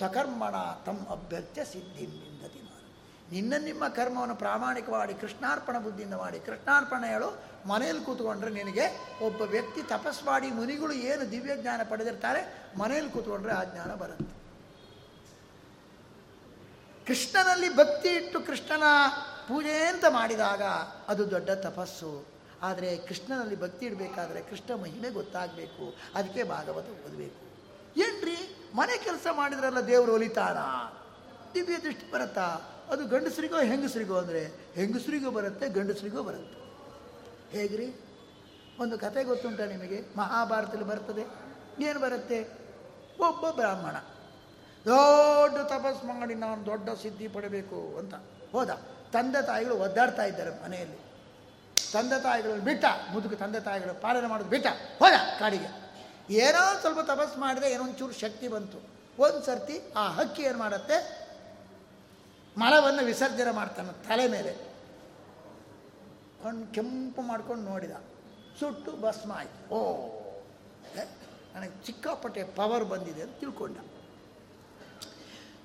[0.00, 2.88] ಸಕರ್ಮಣ ತಮ್ಮ ಅಭ್ಯರ್ಥ್ಯ ಸಿದ್ಧಿ ನಿಂದತಿ ಮಾಡು
[3.32, 6.38] ನಿನ್ನ ನಿಮ್ಮ ಕರ್ಮವನ್ನು ಪ್ರಾಮಾಣಿಕವಾಗಿ ಕೃಷ್ಣಾರ್ಪಣ ಬುದ್ಧಿಯಿಂದ ಮಾಡಿ.
[6.38, 7.28] ಕೃಷ್ಣಾರ್ಪಣ ಹೇಳು,
[7.68, 8.86] ಮನೆಯಲ್ಲಿ ಕೂತ್ಕೊಂಡ್ರೆ ನಿನಗೆ
[9.22, 12.42] ಒಬ್ಬ ವ್ಯಕ್ತಿ ತಪಸ್ ಮಾಡಿ ಮುನಿಗಳು ಏನು ದಿವ್ಯ ಜ್ಞಾನ ಪಡೆದಿರ್ತಾರೆ,
[12.78, 14.30] ಮನೆಯಲ್ಲಿ ಕೂತ್ಕೊಂಡ್ರೆ ಆ ಜ್ಞಾನ ಬರುತ್ತೆ.
[17.06, 18.82] ಕೃಷ್ಣನಲ್ಲಿ ಭಕ್ತಿ ಇಟ್ಟು ಕೃಷ್ಣನ
[19.48, 20.62] ಪೂಜೆ ಅಂತ ಮಾಡಿದಾಗ
[21.08, 22.31] ಅದು ದೊಡ್ಡ ತಪಸ್ಸು.
[22.62, 25.96] ಆದರೆ ಕೃಷ್ಣನಲ್ಲಿ ಭಕ್ತಿ ಇಡಬೇಕಾದ್ರೆ ಕೃಷ್ಣ ಮಹಿಮೆ ಗೊತ್ತಾಗಬೇಕು.
[26.14, 27.52] ಅದಕ್ಕೆ ಭಾಗವತ ಓದಬೇಕು.
[27.96, 28.56] ಏನ್ರಿ?
[28.74, 30.56] ಮನೆ ಕೆಲಸ ಮಾಡಿದ್ರಲ್ಲ ದೇವರು ಒಲಿತಾನ
[31.54, 32.60] ದಿವ್ಯ ದೃಷ್ಟಿ ಬರುತ್ತಾ?
[32.88, 36.62] ಅದು ಗಂಡಸರಿಗೋ ಹೆಂಗಸರಿಗೋ ಅಂದರೆ ಹೆಂಗಸರಿಗೂ ಬರುತ್ತೆ, ಗಂಡಸರಿಗೂ ಬರುತ್ತೆ.
[37.58, 37.94] ಹೇಗ್ರಿ?
[38.78, 40.02] ಒಂದು ಕತೆ ಗೊತ್ತುಂಟ ನಿಮಗೆ?
[40.16, 41.22] ಮಹಾಭಾರತದಲ್ಲಿ ಬರ್ತದೆ.
[41.84, 42.42] ಏನು ಬರುತ್ತೆ?
[43.20, 43.96] ಒಬ್ಬ ಬ್ರಾಹ್ಮಣ.
[44.84, 48.14] ದೊಡ್ಡ ತಪಸ್ ಮಾಡಿ ನಾನು ದೊಡ್ಡ ಸಿದ್ಧಿ ಪಡಬೇಕು ಅಂತ.
[48.52, 48.70] ಹೋದ.
[49.12, 51.11] ತಂದೆ ತಾಯಿಗಳು ಒದ್ದಾಡ್ತಾ ಇದ್ದಾರೆ ಮನೆಯಲ್ಲಿ.
[51.92, 54.66] ತಂದೆ ತಾಯಿಗಳನ್ನು ಬಿಟ್ಟ, ಮುದುಕು ತಂದೆ ತಾಯಿಗಳು ಪಾಲನೆ ಮಾಡೋದು ಬಿಟ್ಟ,
[54.98, 55.70] ಹೋದ ಕಾಡಿಗೆ.
[56.30, 58.78] ಏನೋ ಸ್ವಲ್ಪ ತಪಸ್ಸು ಮಾಡಿದೆ ಏನೋ ಒಂಚೂರು ಶಕ್ತಿ ಬಂತು.
[59.18, 60.96] ಒಂದು ಸರ್ತಿ ಆ ಹಕ್ಕಿ ಏನು ಮಾಡುತ್ತೆ?
[62.58, 64.52] ಮಲವನ್ನು ವಿಸರ್ಜನೆ ಮಾಡ್ತಾನೆ ತಲೆ ಮೇಲೆ.
[66.42, 67.90] ಕಣ್ಣು ಕೆಂಪು ಮಾಡ್ಕೊಂಡು ನೋಡಿದ.
[68.60, 69.74] ಸುಟ್ಟು ಭಸ್ಮ ಆಯಿತು.
[69.74, 69.78] ಓ
[71.54, 73.76] ನನಗೆ ಚಿಕ್ಕಪಟ್ಟೆ ಪವರ್ ಬಂದಿದೆ ಅಂತ ತಿಳ್ಕೊಂಡ.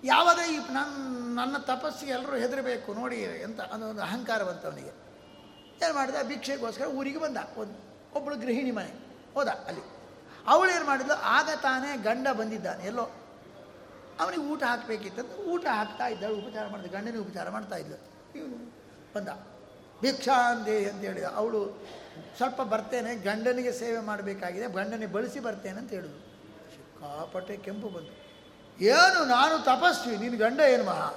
[0.04, 5.07] ಯಾವುದೇ ಈ ನನ್ನ ನನ್ನ ತಪಸ್ಸಿಗೆ ಎಲ್ಲರೂ ಹೆದರಬೇಕು, ನೋಡಿ ಅಂತ ಒಂದು ಅಹಂಕಾರ ಬಂತು ಅವನಿಗೆ.
[5.86, 6.16] ಏನು ಮಾಡಿದ?
[6.24, 7.38] ಭಿಕ್ಷೆಗೋಸ್ಕರ ಊರಿಗೆ ಬಂದ.
[7.58, 8.92] ಒಂದು ಒಬ್ಬಳು ಗೃಹಿಣಿ ಮನೆ.
[9.34, 9.82] ಹೋದ ಅಲ್ಲಿ.
[10.48, 11.14] ಅವಳು ಏನು ಮಾಡಿದ್ಲು?
[11.14, 12.84] ಆಗ ತಾನೇ ಗಂಡ ಬಂದಿದ್ದಾನೆ.
[12.84, 13.10] ಎಲ್ಲೋ.
[14.20, 16.34] ಅವನಿಗೆ ಊಟ ಹಾಕಬೇಕಿತ್ತಂತ ಊಟ ಹಾಕ್ತಾ ಇದ್ದಾಳೆ.
[16.34, 17.96] ಉಪಚಾರ ಮಾಡಿದ ಗಂಡನಿಗೆ ಉಪಚಾರ ಮಾಡ್ತಾ ಇದ್ಲು.
[18.38, 18.74] ಇವನು
[19.16, 19.30] ಬಂದ.
[20.02, 21.24] ಭಿಕ್ಷಾಂದೇ ಅಂತ ಹೇಳಿದ.
[21.24, 21.88] ಅವಳು
[22.38, 28.28] ಸ್ವಲ್ಪ ಬರ್ತೇನೆ, ಗಂಡನಿಗೆ ಸೇವೆ ಮಾಡಬೇಕಾಗಿದೆ, ಗಂಡನಿಗೆ ಬಳಸಿ ಬರ್ತೇನೆ ಅಂತ ಹೇಳಿದ್ರು ಸಿಕ್ಕಾಪಟ್ಟೆ ಕೆಂಪು ಬಂತು.
[28.84, 31.12] ಏನು, ನಾನು ತಪಸ್ವಿ ನಿನ್ನ ಗಂಡ ಏನು ಮಹಾ?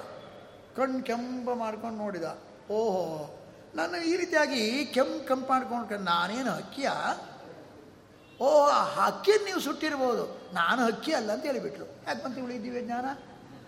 [0.77, 2.23] ಕಣ್ಣು ಕೆಂಪು ಮಾಡ್ಕೊಂಡು ನೋಡಿದ.
[2.71, 3.37] ಓಹೋ.
[3.75, 6.89] ನನ್ನ ಈ ರೀತಿಯಾಗಿ ಕೆಂಪು ಕೆಂಪು ಮಾಡ್ಕೊಂಡು ನಾನೇನು ಹಕ್ಕಿಯ?
[8.39, 10.53] ಓ ಹಕ್ಕಿಯನ್ನು ನೀವು ಸುಟ್ಟಿರ್ಬೋದು.
[10.53, 13.05] ನಾನು ಹಕ್ಕಿ ಅಲ್ಲ ಅಂತ ಹೇಳಿಬಿಟ್ರು ಯಾಕೆ ಬಂತು ಇದ್ದೀವಿ ಜ್ಞಾನ?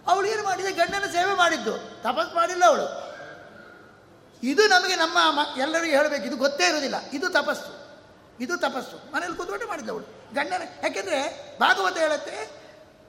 [0.08, 0.72] ಅವಳು ಏನು ಮಾಡಿದೆ?
[0.72, 1.74] ಗಂಡನ ಸೇವೆ ಮಾಡಿದ್ದು.
[2.04, 2.88] ತಪಸ್ ಮಾಡಿಲ್ಲ ಅವಳು.
[4.44, 6.24] ಇದು ನಮಗೆ ನಮ್ಮ ಎಲ್ಲರಿಗೂ ಹೇಳಬೇಕು.
[6.24, 7.72] ಇದು ಗೊತ್ತೇ ಇರೋದಿಲ್ಲ ಇದು ತಪಸ್ಸು.
[8.40, 9.16] ಇದು ತಪಸ್ಸು.
[9.16, 11.20] ಮನೇಲಿ ಕೂತ್ಕೊಂಡು ಮಾಡಿದ್ದವಳು ಗಂಡನ, ಯಾಕೆಂದರೆ
[11.60, 12.52] ಭಾಗವತ ಹೇಳುತ್ತೆ,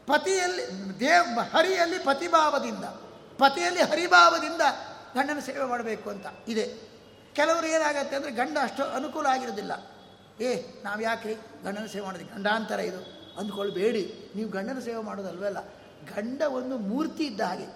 [0.06, 0.64] ಪತಿಯಲ್ಲಿ
[1.00, 2.84] ದೇವ್, ಹರಿಯಲ್ಲಿ ಪತಿಭಾವದಿಂದ.
[3.38, 4.60] ಪತಿಯಲ್ಲಿ ಹರಿಭಾವದಿಂದ
[5.14, 6.94] ಗಂಡನ ಸೇವೆ ಮಾಡಬೇಕು ಅಂತ ಇದೆ.
[7.32, 9.72] ಕೆಲವರು ಏನಾಗತ್ತೆ ಅಂದರೆ ಗಂಡ ಅಷ್ಟು ಅನುಕೂಲ ಆಗಿರೋದಿಲ್ಲ.
[10.40, 11.34] ಏ, ನಾವು ಯಾಕ್ರಿ?
[11.34, 13.00] ಗಂಡನ ಸೇವೆ ಮಾಡೋದು ಗಂಡಾಂತರ ಇದು.
[13.38, 14.32] ಅಂದ್ಕೊಳ್ಬೇಡಿ.
[14.36, 15.64] ನೀವು ಗಂಡನ ಸೇವೆ ಮಾಡೋದಲ್ವಲ್ಲ
[16.14, 17.66] ಗಂಡ ಒಂದು ಮೂರ್ತಿ ಇದ್ದ ಹಾಗೆ.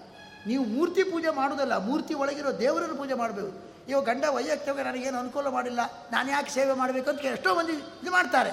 [0.47, 3.69] ನೀವು ಮೂರ್ತಿ ಪೂಜೆ ಮಾಡೋದಲ್ಲ, ಮೂರ್ತಿ ಒಳಗಿರೋ ದೇವರನ್ನು ಪೂಜೆ ಮಾಡಬೇಕು.
[3.89, 5.79] ಇವಾಗ ಗಂಡ ವೈಯಕ್ತಿಕ ನನಗೇನು ಅನುಕೂಲ ಮಾಡಿಲ್ಲ,
[6.11, 8.51] ನಾನು ಯಾಕೆ ಸೇವೆ ಮಾಡಬೇಕು ಅಂತ ಎಷ್ಟೋ ಮಂದಿ ಇದು ಮಾಡ್ತಾರೆ.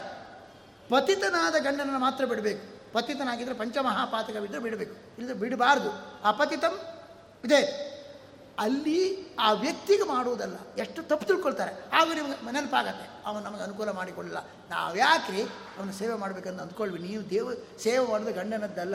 [0.89, 2.93] ಪತಿತನಾದ ಗಂಡನನ್ನು ಮಾತ್ರ ಬಿಡಬೇಕು.
[2.93, 4.95] ಪತಿತನಾಗಿದ್ದರೆ ಪಂಚಮಹಾಪಾತಕವಿದ್ದರೆ ಬಿಡಬೇಕು.
[5.19, 5.91] ಇಲ್ಲದೆ ಬಿಡಬಾರ್ದು.
[6.29, 6.81] ಅಪತಿತಂ
[7.45, 7.96] ಇದೆ
[8.59, 10.57] ಅಲ್ಲಿ ಆ ವ್ಯಕ್ತಿಗೆ ಮಾಡುವುದಲ್ಲ.
[10.79, 11.73] ಎಷ್ಟು ತಪ್ಪು ತಿಳ್ಕೊಳ್ತಾರೆ.
[11.93, 14.39] ಆಗ ನಿಮಗೆ ನೆನಪಾಗತ್ತೆ ಅವನು ನಮಗೆ ಅನುಕೂಲ ಮಾಡಿಕೊಳ್ಳಲ್ಲ
[14.71, 15.43] ನಾವು ಯಾಕ್ರಿ
[15.79, 16.99] ಅವನು ಸೇವೆ ಮಾಡಬೇಕಂತ ಅಂದ್ಕೊಳ್ವಿ.
[16.99, 18.95] ನೀವು ದೇವ, ಸೇವೆ ಮಾಡೋದು ಗಂಡನದ್ದಲ್ಲ.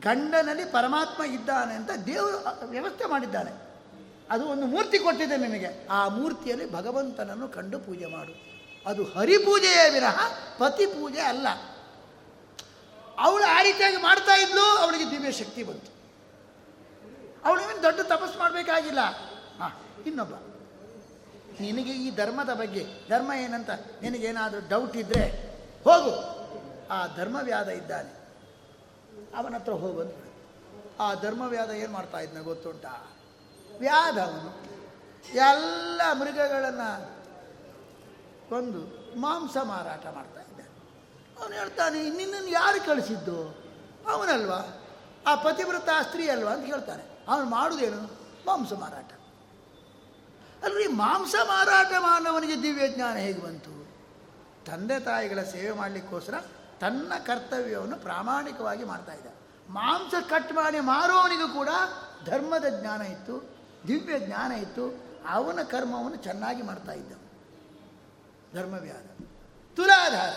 [0.00, 3.50] ಗಂಡನಲ್ಲಿ ಪರಮಾತ್ಮ ಇದ್ದಾನೆ ಅಂತ ದೇವರು ವ್ಯವಸ್ಥೆ ಮಾಡಿದ್ದಾನೆ.
[4.30, 5.86] ಅದು ಒಂದು ಮೂರ್ತಿ ಕೊಟ್ಟಿದೆ ನಿನಗೆ.
[5.90, 8.32] ಆ ಮೂರ್ತಿಯಲ್ಲಿ ಭಗವಂತನನ್ನು ಕಂಡು ಪೂಜೆ ಮಾಡು.
[8.86, 11.48] ಅದು ಹರಿಪೂಜೆಯೇ ವಿರಹ ಪತಿ ಪೂಜೆ ಅಲ್ಲ.
[13.18, 15.97] ಅವಳು ಆ ರೀತಿಯಾಗಿ ಮಾಡ್ತಾ ಇದ್ಲು, ಅವಳಿಗೆ ದಿವ್ಯ ಶಕ್ತಿ ಬಂತು.
[17.44, 19.00] ಅವಳಿಗೇನು ದೊಡ್ಡ ತಪಸ್ಸು ಮಾಡಬೇಕಾಗಿಲ್ಲ.
[19.58, 19.72] ಹಾಂ,
[20.06, 20.34] ಇನ್ನೊಬ್ಬ.
[21.60, 23.70] ನಿನಗೆ ಈ ಧರ್ಮದ ಬಗ್ಗೆ, ಧರ್ಮ ಏನಂತ
[24.02, 25.24] ನಿನಗೇನಾದರೂ ಡೌಟ್ ಇದ್ದರೆ
[25.84, 26.38] ಹೋಗು.
[26.90, 28.12] ಆ ಧರ್ಮವ್ಯಾದ ಇದ್ದಾನೆ.
[29.36, 30.14] ಅವನ ಹತ್ರ ಹೋಗಂತ
[31.00, 32.86] ಆ ಧರ್ಮವ್ಯಾದ ಏನು ಮಾಡ್ತಾ ಇದ್ನ ಗೊತ್ತುಂಟ?
[33.78, 34.68] ವ್ಯಾಧ ಅವನು
[35.34, 37.18] ಎಲ್ಲ ಮೃಗಗಳನ್ನು
[38.48, 38.80] ಕೊಂದು
[39.20, 40.68] ಮಾಂಸ ಮಾರಾಟ ಮಾಡ್ತಾ ಇದ್ದಾನೆ
[41.40, 43.68] ಅವನು ಹೇಳ್ತಾನೆ, ನಿನ್ನನ್ನು ಯಾರು ಕಳಿಸಿದ್ದು?
[44.08, 44.82] ಅವನಲ್ವಾ?
[45.26, 47.17] ಆ ಪತಿವ್ರತ ಸ್ತ್ರೀ ಅಲ್ವಾ ಅಂತ ಹೇಳ್ತಾನೆ.
[47.28, 48.02] ಅವನು ಮಾಡುವುದೇನು
[48.46, 49.12] ಮಾಂಸ ಮಾರಾಟ.
[50.64, 53.88] ಅಲ್ರಿ, ಮಾಂಸ ಮಾರಾಟ ಮಾನವನಿಗೆ ದಿವ್ಯ ಜ್ಞಾನ ಹೇಗೆ ಬಂತು?
[54.64, 56.34] ತಂದೆ ತಾಯಿಗಳ ಸೇವೆ ಮಾಡಲಿಕ್ಕೋಸ್ಕರ
[56.80, 59.26] ತನ್ನ ಕರ್ತವ್ಯವನ್ನು ಪ್ರಾಮಾಣಿಕವಾಗಿ ಮಾಡ್ತಾ ಇದ್ದ.
[59.68, 61.68] ಮಾಂಸ ಕಟ್ ಮಾಡಿ ಮಾರೋವನಿಗೂ ಕೂಡ
[62.24, 63.56] ಧರ್ಮದ ಜ್ಞಾನ ಇತ್ತು,
[63.88, 65.04] ದಿವ್ಯ ಜ್ಞಾನ ಇತ್ತು.
[65.28, 67.12] ಅವನ ಕರ್ಮವನ್ನು ಚೆನ್ನಾಗಿ ಮಾಡ್ತಾ ಇದ್ದ.
[68.54, 69.26] ಧರ್ಮವ್ಯಾಧ
[69.76, 70.30] ತುಲಾಧಾರ.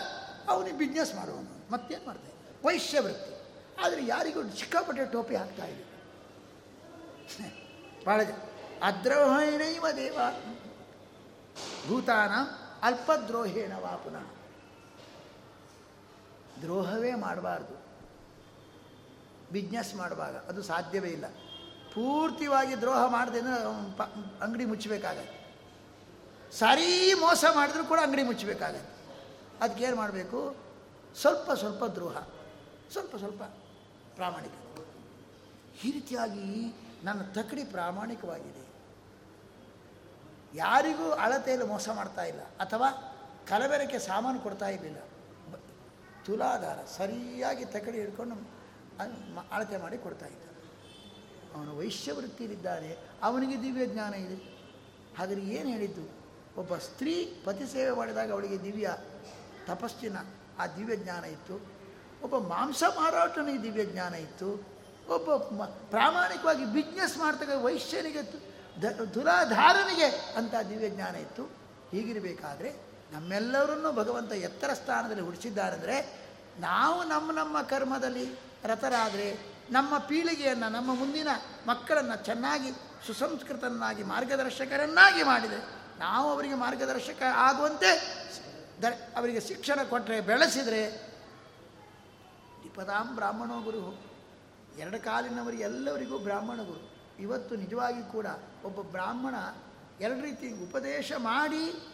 [0.50, 2.66] ಅವನಿಗೆ ಬಿಸ್ನೆಸ್ ಮಾಡುವನು ಮತ್ತೇನು ಮಾಡ್ತಾ ಇದ್ದ?
[2.66, 3.42] ವೈಶ್ಯವೃತ್ತಿ.
[3.86, 5.91] ಆದರೆ ಯಾರಿಗೂ ಸಿಕ್ಕಾಪಟ್ಟೆ ಟೋಪಿ ಹಾಕ್ತಾ ಇದೆ
[8.06, 8.22] ಭಾಳ
[8.84, 10.20] ಅದ್ರೋಹೇಣೈವ ದೇವ.
[11.88, 12.32] ಭೂತಾನ
[12.82, 14.28] ಅಲ್ಪದ್ರೋಹೇಣ ವಾ ಪುನಃ.
[16.62, 17.92] ದ್ರೋಹವೇ ಮಾಡಬಾರ್ದು.
[19.52, 21.28] ಬಿಸ್ನೆಸ್ ಮಾಡುವಾಗ ಅದು ಸಾಧ್ಯವೇ ಇಲ್ಲ.
[21.94, 23.40] ಪೂರ್ತಿವಾಗಿ ದ್ರೋಹ ಮಾಡದೆ
[24.42, 25.42] ಅಂಗಡಿ ಮುಚ್ಚಬೇಕಾಗತ್ತೆ.
[26.52, 29.84] ಸರಿ ಮೋಸ ಮಾಡಿದ್ರೂ ಕೂಡ ಅಂಗಡಿ ಮುಚ್ಚಬೇಕಾಗತ್ತೆ.
[29.84, 30.56] ಏನು ಮಾಡಬೇಕು?
[31.16, 32.18] ಸ್ವಲ್ಪ ಸ್ವಲ್ಪ ದ್ರೋಹ.
[32.92, 33.44] ಸ್ವಲ್ಪ ಸ್ವಲ್ಪ
[34.16, 34.52] ಪ್ರಾಮಾಣಿಕ.
[35.86, 38.72] ಈ ರೀತಿಯಾಗಿ ನನ್ನ ತಕಡಿ ಪ್ರಾಮಾಣಿಕವಾಗಿದೆ.
[40.58, 42.42] ಯಾರಿಗೂ ಅಳತೆಯಲ್ಲಿ ಮೋಸ ಮಾಡ್ತಾ ಇಲ್ಲ.
[42.42, 42.92] ಅಥವಾ
[43.48, 44.98] ಕಲಬೆರಕೆ ಸಾಮಾನು ಕೊಡ್ತಾ ಇರಲಿಲ್ಲ.
[46.26, 48.36] ತುಲಾಧಾರ ಸರಿಯಾಗಿ ತಕಡಿ ಹಿಡ್ಕೊಂಡು
[49.52, 50.44] ಅಳತೆ ಮಾಡಿ ಕೊಡ್ತಾ ಇದ್ದ.
[51.56, 52.98] ಅವನು ವೈಶ್ಯವೃತ್ತಿಯಲ್ಲಿದ್ದಾನೆ.
[53.24, 54.36] ಅವನಿಗೆ ದಿವ್ಯ ಜ್ಞಾನ ಇದೆ.
[55.18, 56.22] ಹಾಗಾದ್ರೆ ಏನು ಹೇಳಿದ್ದು?
[56.58, 58.98] ಒಬ್ಬ ಸ್ತ್ರೀ ಪತಿ ಸೇವೆ ಮಾಡಿದಾಗ ಅವಳಿಗೆ ದಿವ್ಯ
[59.66, 60.18] ತಪಸ್ಸಿನ
[60.60, 61.56] ಆ ದಿವ್ಯ ಜ್ಞಾನ ಇತ್ತು.
[62.24, 64.71] ಒಬ್ಬ ಮಾಂಸ ಮಾರಾಟನಿಗೆ ದಿವ್ಯ ಜ್ಞಾನ ಇತ್ತು.
[65.12, 68.22] ಒಬ್ಬ ಪ್ರಾಮಾಣಿಕವಾಗಿ ಬಿಸ್ನೆಸ್ ಮಾಡ್ತಕ್ಕ ವೈಶ್ಯನಿಗೆ
[69.16, 71.44] ದುರಾಧಾರನಿಗೆ ಅಂತ ದಿವ್ಯ ಜ್ಞಾನ ಇತ್ತು.
[71.92, 72.70] ಹೀಗಿರಬೇಕಾದ್ರೆ
[73.12, 75.96] ನಮ್ಮೆಲ್ಲರನ್ನೂ ಭಗವಂತ ಎತ್ತರ ಸ್ಥಾನದಲ್ಲಿ ಹುಡಿಸಿದ್ದಾರೆಂದರೆ
[76.60, 78.26] ನಾವು ನಮ್ಮ ನಮ್ಮ ಕರ್ಮದಲ್ಲಿ
[78.64, 79.28] ರತರಾದರೆ
[79.72, 81.28] ನಮ್ಮ ಪೀಳಿಗೆಯನ್ನು, ನಮ್ಮ ಮುಂದಿನ
[81.68, 82.70] ಮಕ್ಕಳನ್ನು ಚೆನ್ನಾಗಿ
[83.08, 85.60] ಸುಸಂಸ್ಕೃತನಾಗಿ ಮಾರ್ಗದರ್ಶಕರನ್ನಾಗಿ ಮಾಡಿದೆ.
[86.00, 87.90] ನಾವು ಅವರಿಗೆ ಮಾರ್ಗದರ್ಶಕ ಆಗುವಂತೆ
[88.82, 90.84] ದ ಅವರಿಗೆ ಶಿಕ್ಷಣ ಕೊಟ್ಟರೆ ಬೆಳೆಸಿದರೆ
[92.62, 93.82] ದ್ವಿಪದಾಂ ಬ್ರಾಹ್ಮಣೋ ಗುರು
[94.78, 96.92] ಎರಡು ಕಾಲಿನವರಿಗೆ ಎಲ್ಲರಿಗೂ ಬ್ರಾಹ್ಮಣ ಗುರು.
[97.20, 98.26] ಇವತ್ತು ನಿಜವಾಗಿ ಕೂಡ
[98.64, 99.36] ಒಬ್ಬ ಬ್ರಾಹ್ಮಣ
[100.02, 101.92] ಎರಡು ರೀತಿ ಉಪದೇಶ ಮಾಡಿ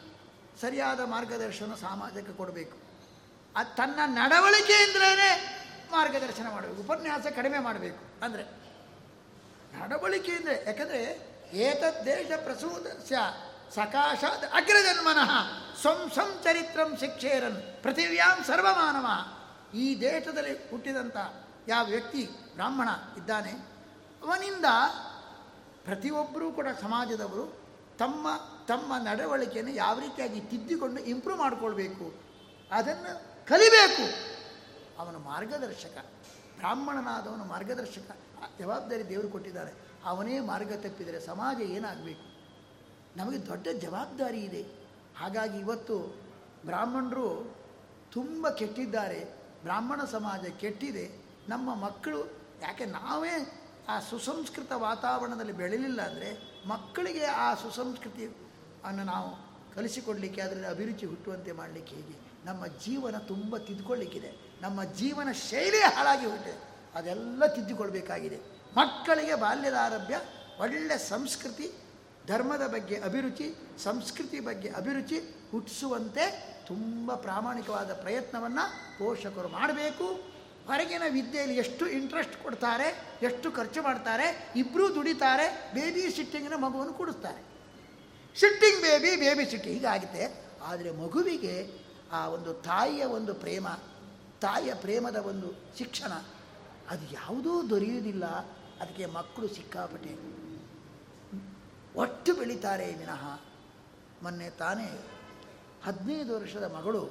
[0.62, 2.78] ಸರಿಯಾದ ಮಾರ್ಗದರ್ಶನ ಸಮಾಜಕ್ಕೆ ಕೊಡಬೇಕು.
[3.56, 5.30] ಅದು ತನ್ನ ನಡವಳಿಕೆಯಿಂದಲೇ
[5.92, 6.82] ಮಾರ್ಗದರ್ಶನ ಮಾಡಬೇಕು.
[6.82, 8.26] ಉಪನ್ಯಾಸ ಕಡಿಮೆ ಮಾಡಬೇಕು.
[8.26, 8.44] ಅಂದರೆ
[9.80, 11.02] ನಡವಳಿಕೆಯಿಂದ ಯಾಕಂದರೆ
[11.54, 13.18] ಏತದ್ ದೇಶ ಪ್ರಸೂದಸ್ಯ
[13.76, 15.32] ಸಕಾಶಾತ್ ಅಗ್ರಜನ್ಮನಃ
[15.82, 16.12] ಸ್ವಂ
[16.44, 19.08] ಚರಿತ್ರಂ ಶಿಕ್ಷೇರನ್ ಪೃಥಿವ್ಯಾಂ ಸರ್ವಮಾನವ.
[19.78, 21.18] ಈ ದೇಶದಲ್ಲಿ ಹುಟ್ಟಿದಂಥ
[21.68, 23.52] ಯಾವ ವ್ಯಕ್ತಿ ಬ್ರಾಹ್ಮಣ ಇದ್ದಾನೆ,
[24.24, 24.68] ಅವನಿಂದ
[25.84, 27.44] ಪ್ರತಿಯೊಬ್ಬರೂ ಕೂಡ ಸಮಾಜದವರು
[27.98, 28.28] ತಮ್ಮ
[28.68, 32.06] ತಮ್ಮ ನಡವಳಿಕೆಯನ್ನು ಯಾವ ರೀತಿಯಾಗಿ ತಿದ್ದಿಕೊಂಡು ಇಂಪ್ರೂವ್ ಮಾಡಿಕೊಳ್ಬೇಕು,
[32.72, 33.12] ಅದನ್ನು
[33.48, 34.06] ಕಲಿಬೇಕು.
[35.00, 35.98] ಅವನ ಮಾರ್ಗದರ್ಶಕ,
[36.58, 38.18] ಬ್ರಾಹ್ಮಣನಾದವನು ಮಾರ್ಗದರ್ಶಕ
[38.60, 39.72] ಜವಾಬ್ದಾರಿ ದೇವರು ಕೊಟ್ಟಿದ್ದಾರೆ.
[40.06, 42.26] ಅವನೇ ಮಾರ್ಗ ತಪ್ಪಿದರೆ ಸಮಾಜ ಏನಾಗಬೇಕು?
[43.18, 44.62] ನಮಗೆ ದೊಡ್ಡ ಜವಾಬ್ದಾರಿ ಇದೆ.
[45.18, 45.98] ಹಾಗಾಗಿ ಇವತ್ತು
[46.66, 47.30] ಬ್ರಾಹ್ಮಣರು
[48.12, 49.20] ತುಂಬ ಕೆಟ್ಟಿದ್ದಾರೆ.
[49.64, 51.06] ಬ್ರಾಹ್ಮಣ ಸಮಾಜ ಕೆಟ್ಟಿದೆ.
[51.50, 53.34] ನಮ್ಮ ಮಕ್ಕಳು ಯಾಕೆ ನಾವೇ
[53.90, 56.30] ಆ ಸುಸಂಸ್ಕೃತ ವಾತಾವರಣದಲ್ಲಿ ಬೆಳೆಯಲಿಲ್ಲ ಅಂದರೆ
[56.68, 58.26] ಮಕ್ಕಳಿಗೆ ಆ ಸುಸಂಸ್ಕೃತಿ
[58.86, 59.30] ಅನ್ನು ನಾವು
[59.76, 62.16] ಕಲಿಸಿಕೊಡಲಿಕ್ಕೆ, ಅದರಲ್ಲಿ ಅಭಿರುಚಿ ಹುಟ್ಟುವಂತೆ ಮಾಡಲಿಕ್ಕೆ ಹೇಗೆ?
[62.46, 64.32] ನಮ್ಮ ಜೀವನ ತುಂಬ ತಿದ್ದುಕೊಳ್ಳಿಕ್ಕಿದೆ.
[64.62, 66.56] ನಮ್ಮ ಜೀವನ ಶೈಲಿ ಹಾಳಾಗಿ ಹುಟ್ಟಿದೆ
[66.96, 68.38] ಅದೆಲ್ಲ ತಿದ್ದುಕೊಳ್ಬೇಕಾಗಿದೆ.
[68.78, 70.16] ಮಕ್ಕಳಿಗೆ ಬಾಲ್ಯದ ಆರಭ್ಯ
[70.60, 71.68] ಒಳ್ಳೆಯ ಸಂಸ್ಕೃತಿ,
[72.28, 73.48] ಧರ್ಮದ ಬಗ್ಗೆ ಅಭಿರುಚಿ,
[73.84, 75.18] ಸಂಸ್ಕೃತಿ ಬಗ್ಗೆ ಅಭಿರುಚಿ
[75.52, 76.26] ಹುಟ್ಟಿಸುವಂತೆ
[76.68, 78.66] ತುಂಬ ಪ್ರಾಮಾಣಿಕವಾದ ಪ್ರಯತ್ನವನ್ನು
[79.00, 80.08] ಪೋಷಕರು ಮಾಡಬೇಕು.
[80.68, 82.88] ಹೊರಗಿನ ವಿದ್ಯೆಯಲ್ಲಿ ಎಷ್ಟು ಇಂಟ್ರೆಸ್ಟ್ ಕೊಡ್ತಾರೆ,
[83.28, 87.42] ಎಷ್ಟು ಖರ್ಚು ಮಾಡ್ತಾರೆ ಇಬ್ಬರೂ ದುಡಿತಾರೆ ಬೇಬಿ ಸಿಟ್ಟಿಂಗಿನ ಮಗುವನ್ನು ಕೊಡಿಸ್ತಾರೆ
[88.36, 90.24] ಸಿಟ್ಟಿಂಗ್ ಬೇಬಿ ಬೇಬಿ ಸಿಟ್ಟಿಂಗ್ ಹೀಗಾಗುತ್ತೆ.
[90.70, 91.56] ಆದರೆ ಮಗುವಿಗೆ
[92.12, 93.68] ಆ ಒಂದು ತಾಯಿಯ ಒಂದು ಪ್ರೇಮ,
[94.42, 96.14] ತಾಯಿಯ ಪ್ರೇಮದ ಒಂದು ಶಿಕ್ಷಣ,
[96.92, 98.26] ಅದು ಯಾವುದೂ ದೊರೆಯುವುದಿಲ್ಲ.
[98.82, 100.14] ಅದಕ್ಕೆ ಮಕ್ಕಳು ಸಿಕ್ಕಾಪಟ್ಟೆ
[101.96, 103.24] ಒಟ್ಟು ಬೆಳೀತಾರೆ ವಿನಃ.
[104.24, 104.90] ಮೊನ್ನೆ ತಾನೇ
[105.86, 107.02] ಹದಿನೈದು ವರ್ಷದ ಮಗಳು,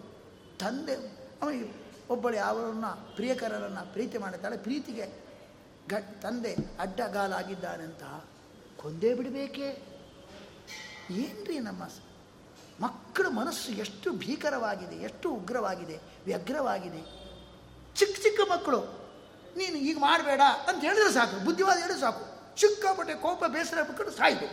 [0.58, 0.94] ತಂದೆ,
[1.42, 1.66] ಅವನಿಗೆ
[2.10, 5.06] ಒಬ್ಬಳು ಯಾವರನ್ನ ಪ್ರಿಯಕರರನ್ನು ಪ್ರೀತಿ ಮಾಡುತ್ತಾಳೆ, ಪ್ರೀತಿಗೆ
[5.88, 8.02] ಗ, ತಂದೆ ಅಡ್ಡಗಾಲಾಗಿದ್ದಾನಂತ
[8.80, 9.68] ಕೊಂದೇ ಬಿಡಬೇಕೇ?
[11.10, 11.82] ಏನ್ರಿ ನಮ್ಮ
[12.80, 17.02] ಮಕ್ಕಳ ಮನಸ್ಸು ಎಷ್ಟು ಭೀಕರವಾಗಿದೆ, ಎಷ್ಟು ಉಗ್ರವಾಗಿದೆ, ವ್ಯಗ್ರವಾಗಿದೆ.
[17.96, 18.80] ಚಿಕ್ಕ ಚಿಕ್ಕ ಮಕ್ಕಳು,
[19.56, 22.24] ನೀನು ಈಗ ಮಾಡಬೇಡ ಅಂತ ಹೇಳಿದ್ರೆ ಸಾಕು, ಬುದ್ಧಿವಾದ ಹೇಳಿದ್ರೆ ಸಾಕು.
[22.60, 24.48] ಸಿಕ್ಕಾಪಟ್ಟೆ ಕೋಪ, ಬೇಸರ ಬಿಟ್ಟು ಸಾಯ್ತು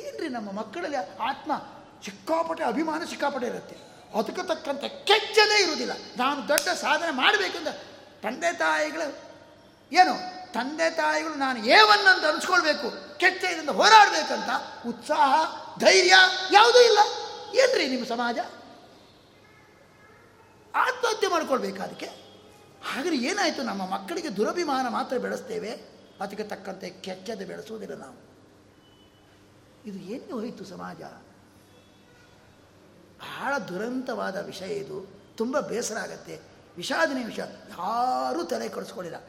[0.00, 1.52] ಏನ್ರಿ ನಮ್ಮ ಮಕ್ಕಳಲ್ಲಿ ಆತ್ಮ
[2.04, 3.93] ಸಿಕ್ಕಾಪಟ್ಟೆ ಅಭಿಮಾನ ಸಿಕ್ಕಾಪಟ್ಟೆ ಇರುತ್ತೆ.
[4.14, 5.92] ಅದಕ್ಕೆ ತಕ್ಕಂಥ ಕೆಚ್ಚದೇ ಇರುವುದಿಲ್ಲ.
[6.16, 7.68] ನಾನು ದೊಡ್ಡ ಸಾಧನೆ ಮಾಡಬೇಕಂತ
[8.22, 9.18] ತಂದೆ ತಾಯಿಗಳು
[9.92, 10.44] ಏನು?
[10.52, 13.18] ತಂದೆ ತಾಯಿಗಳು ನಾನು ಏವನ್ ಅಂತ ಅನ್ಸ್ಕೊಳ್ಬೇಕು.
[13.18, 14.50] ಕೆಚ್ಚ ಇದರಿಂದ ಹೋರಾಡಬೇಕಂತ
[14.86, 16.14] ಉತ್ಸಾಹ, ಧೈರ್ಯ
[16.52, 16.98] ಯಾವುದೂ ಇಲ್ಲ.
[17.58, 18.38] ಏನ್ರಿ ನಿಮ್ಮ ಸಮಾಜ?
[20.74, 22.06] ಆತ್ಮಹತ್ಯೆ ಮಾಡ್ಕೊಳ್ಬೇಕು ಅದಕ್ಕೆ.
[22.84, 23.62] ಹಾಗಾದ್ರೆ ಏನಾಯಿತು?
[23.62, 25.70] ನಮ್ಮ ಮಕ್ಕಳಿಗೆ ದುರಭಿಮಾನ ಮಾತ್ರ ಬೆಳೆಸ್ತೇವೆ.
[26.20, 28.34] ಅದಕ್ಕೆ ತಕ್ಕಂತೆ ಕೆಚ್ಚದೆ ಬೆಳೆಸುವುದಿಲ್ಲ ನಾವು.
[29.86, 31.02] ಇದು ಎಲ್ಲಿ ಹೋಯಿತು ಸಮಾಜ?
[33.24, 34.98] ಬಹಳ ದುರಂತವಾದ ವಿಷಯ ಇದು.
[35.36, 36.40] ತುಂಬ ಬೇಸರ ಆಗುತ್ತೆ.
[36.76, 39.20] ವಿಷಾದ ವಿಷಯ ಯಾರೂ ತಲೆ ಕೊಡಿಸ್ಕೊಳ್ಳಿಲ್ಲ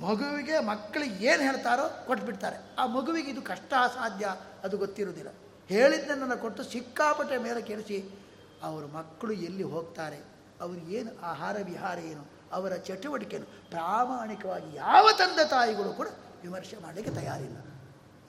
[0.00, 2.56] ಮಗುವಿಗೆ ಮಕ್ಕಳಿಗೆ ಏನು ಹೇಳ್ತಾರೋ ಕೊಟ್ಬಿಡ್ತಾರೆ.
[2.78, 4.26] ಆ ಮಗುವಿಗೆ ಇದು ಕಷ್ಟ ಅಸಾಧ್ಯ
[4.64, 5.30] ಅದು ಗೊತ್ತಿರುವುದಿಲ್ಲ.
[5.68, 8.18] ಹೇಳಿದ್ದನ್ನು ಕೊಟ್ಟು ಸಿಕ್ಕಾಪಟ್ಟೆ ಮೇಲೆ ಕೆಡಿಸಿ
[8.62, 10.18] ಅವರ ಮಕ್ಕಳು ಎಲ್ಲಿ ಹೋಗ್ತಾರೆ?
[10.60, 12.30] ಅವರು ಏನು ಆಹಾರ ವಿಹಾರ ಏನು?
[12.52, 16.08] ಅವರ ಚಟುವಟಿಕೆಯನ್ನು ಪ್ರಾಮಾಣಿಕವಾಗಿ ಯಾವ ತಂದೆ ತಾಯಿಗಳು ಕೂಡ
[16.42, 17.56] ವಿಮರ್ಶೆ ಮಾಡಲಿಕ್ಕೆ ತಯಾರಿಲ್ಲ.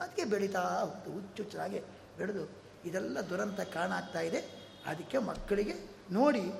[0.00, 1.80] ಅದಕ್ಕೆ ಬೆಳೀತಾ ಹುಚ್ಚು ಹುಚ್ಚುಚ್ಚಾಗಿ
[2.18, 2.50] ಬೆಳೆದು
[2.84, 4.57] ಇದೆಲ್ಲ ದುರಂತ ಕಾರಣ ಇದೆ.
[4.88, 5.74] ಅದಕ್ಕೆ ಮಕ್ಕಳಿಗೆ
[6.10, 6.52] ನೋಡಿ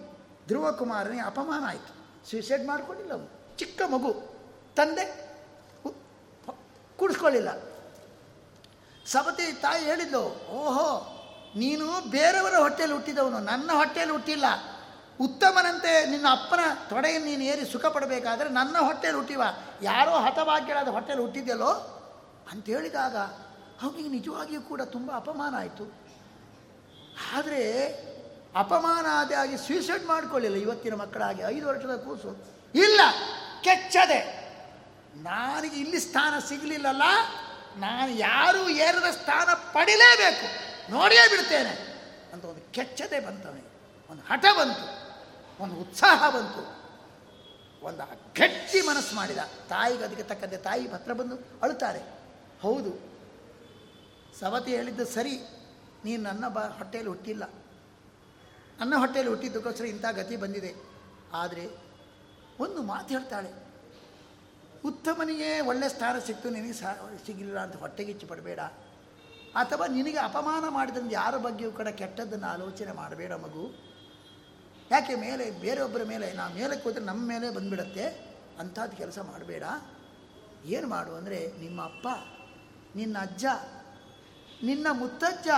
[0.47, 1.93] ಧ್ರುವಕುಮಾರನಿಗೆ ಅಪಮಾನ ಆಯಿತು.
[2.31, 3.57] ಸೂಸೈಡ್ ಮಾಡ್ಕೊಂಡಿಲ್ಲ ಅವನು.
[3.59, 4.13] ಚಿಕ್ಕ ಮಗು.
[4.77, 5.29] ತಂದೆ
[6.97, 7.49] ಕೂಡಿಸ್ಕೊಳ್ಳಿಲ್ಲ.
[9.07, 11.15] ಸಬತಿ ತಾಯಿ ಹೇಳಿದ್ಲು, ಓಹೋ,
[11.57, 13.39] ನೀನು ಬೇರೆಯವರ ಹೊಟ್ಟೆಯಲ್ಲಿ ಹುಟ್ಟಿದವನು.
[13.39, 14.45] ನನ್ನ ಹೊಟ್ಟೆಯಲ್ಲಿ ಹುಟ್ಟಿಲ್ಲ.
[15.21, 19.43] ಉತ್ತಮನಂತೆ ನಿನ್ನ ಅಪ್ಪನ ತೊಡೆಯನ್ನು ನೀನು ಏರಿ ಸುಖ ಪಡಬೇಕಾದ್ರೆ ನನ್ನ ಹೊಟ್ಟೆಯಲ್ಲಿ ಹುಟ್ಟಿವ.
[19.83, 21.73] ಯಾರೋ ಹತಭಾಗ್ಯರಾದ ಹೊಟ್ಟೆಯಲ್ಲಿ ಹುಟ್ಟಿದ್ಯಲ್ಲೋ?
[22.53, 23.17] ಅಂತ ಹೇಳಿದಾಗ,
[23.83, 25.93] ಅವನಿಗೆ ನಿಜವಾಗಿಯೂ ಕೂಡ ತುಂಬ ಅಪಮಾನ ಆಯಿತು.
[27.37, 27.63] ಆದರೆ
[28.55, 30.57] ಅಪಮಾನ ಆದಾಗಿ ಸೂಸೈಡ್ ಮಾಡ್ಕೊಳ್ಳಿಲ್ಲ.
[30.57, 32.31] ಇವತ್ತಿನ ಮಕ್ಕಳಾಗಿ ಐದು ವರ್ಷದ ಕೂಸು.
[32.75, 33.01] ಇಲ್ಲ,
[33.63, 34.21] ಕೆಚ್ಚದೆ.
[35.17, 37.03] ನನಗೆ ಇಲ್ಲಿ ಸ್ಥಾನ ಸಿಗಲಿಲ್ಲಲ್ಲ,
[37.77, 40.47] ನಾನು ಯಾರೂ ಏರದ ಸ್ಥಾನ ಪಡಿಲೇಬೇಕು.
[40.93, 41.73] ನೋಡೇ ಬಿಡ್ತೇನೆ.
[42.33, 43.49] ಅಂತ ಒಂದು ಕೆಚ್ಚದೆ ಬಂತು
[44.11, 44.87] ಒಂದು ಹಠ ಬಂತು.
[45.63, 46.63] ಒಂದು ಉತ್ಸಾಹ ಬಂತು.
[47.87, 48.05] ಒಂದು
[48.41, 49.39] ಗಟ್ಟಿ ಮನಸ್ಸು ಮಾಡಿದ.
[49.69, 52.01] ತಾಯಿಗೆ ಅದಕ್ಕೆ ತಕ್ಕಂತೆ ತಾಯಿ ಪತ್ರ ಬಂದು ಅಳುತ್ತಾರೆ.
[52.63, 52.93] ಹೌದು,
[54.41, 55.37] ಸವತಿ ಹೇಳಿದ್ದು ಸರಿ.
[56.05, 57.45] ನೀನು ನನ್ನ ಬ, ಹೊಟ್ಟೆಯಲ್ಲಿ ಹುಟ್ಟಿಲ್ಲ.
[58.81, 60.73] ನನ್ನ ಹೊಟ್ಟೆಯಲ್ಲಿ ಹುಟ್ಟಿದ್ದಕ್ಕೋಸ್ಕರ ಇಂಥ ಗತಿ ಬಂದಿದೆ.
[61.33, 61.65] ಆದರೆ
[62.65, 63.51] ಒಂದು ಮಾತು ಹೇಳ್ತಾಳೆ,
[64.85, 66.91] ಉತ್ತಮನಿಗೆ ಒಳ್ಳೆ ಸ್ಥಾನ ಸಿಕ್ತು, ನಿನಗೆ ಸಾ,
[67.27, 68.61] ಸಿಗಲಿಲ್ಲ ಅಂತ ಹೊಟ್ಟೆಗಿಚ್ಚು ಪಡಬೇಡ.
[69.55, 73.65] ಅಥವಾ ನಿನಗೆ ಅಪಮಾನ ಮಾಡಿದಂದು ಯಾರ ಬಗ್ಗೆಯೂ ಕೂಡ ಕೆಟ್ಟದ್ದನ್ನು ಆಲೋಚನೆ ಮಾಡಬೇಡ ಮಗು.
[74.91, 78.05] ಯಾಕೆ ಮೇಲೆ ಬೇರೆಯೊಬ್ಬರ ಮೇಲೆ, ನಾ ಮೇಲೆ ಹೋದರೆ ನಮ್ಮ ಮೇಲೆ ಬಂದುಬಿಡತ್ತೆ.
[78.59, 79.65] ಅಂಥದ್ದು ಕೆಲಸ ಮಾಡಬೇಡ.
[80.67, 82.07] ಏನು ಮಾಡು ಅಂದರೆ, ನಿಮ್ಮ ಅಪ್ಪ,
[82.97, 83.45] ನಿನ್ನ ಅಜ್ಜ,
[84.63, 85.49] ನಿನ್ನ ಮುತ್ತಜ್ಜ,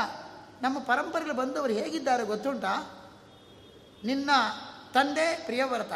[0.63, 2.73] ನಮ್ಮ ಪರಂಪರೆಯಲ್ಲಿ ಬಂದವರು ಹೇಗಿದ್ದಾರೆ ಗೊತ್ತುಂಟಾ?
[4.05, 4.31] ನಿನ್ನ
[4.93, 5.93] ತಂದೆ ಪ್ರಿಯವ್ರತ.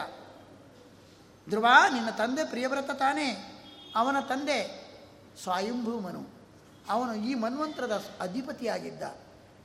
[1.49, 3.51] ಧ್ರುವ, ನಿನ್ನ ತಂದೆ ಪ್ರಿಯವ್ರತ ತಾನೇ.
[3.97, 4.85] ಅವನ ತಂದೆ
[5.43, 6.27] ಸ್ವಯಂಭೂಮನು.
[6.88, 9.03] ಅವನು ಈ ಮನ್ವಂತರದ ಅಧಿಪತಿಯಾಗಿದ್ದ.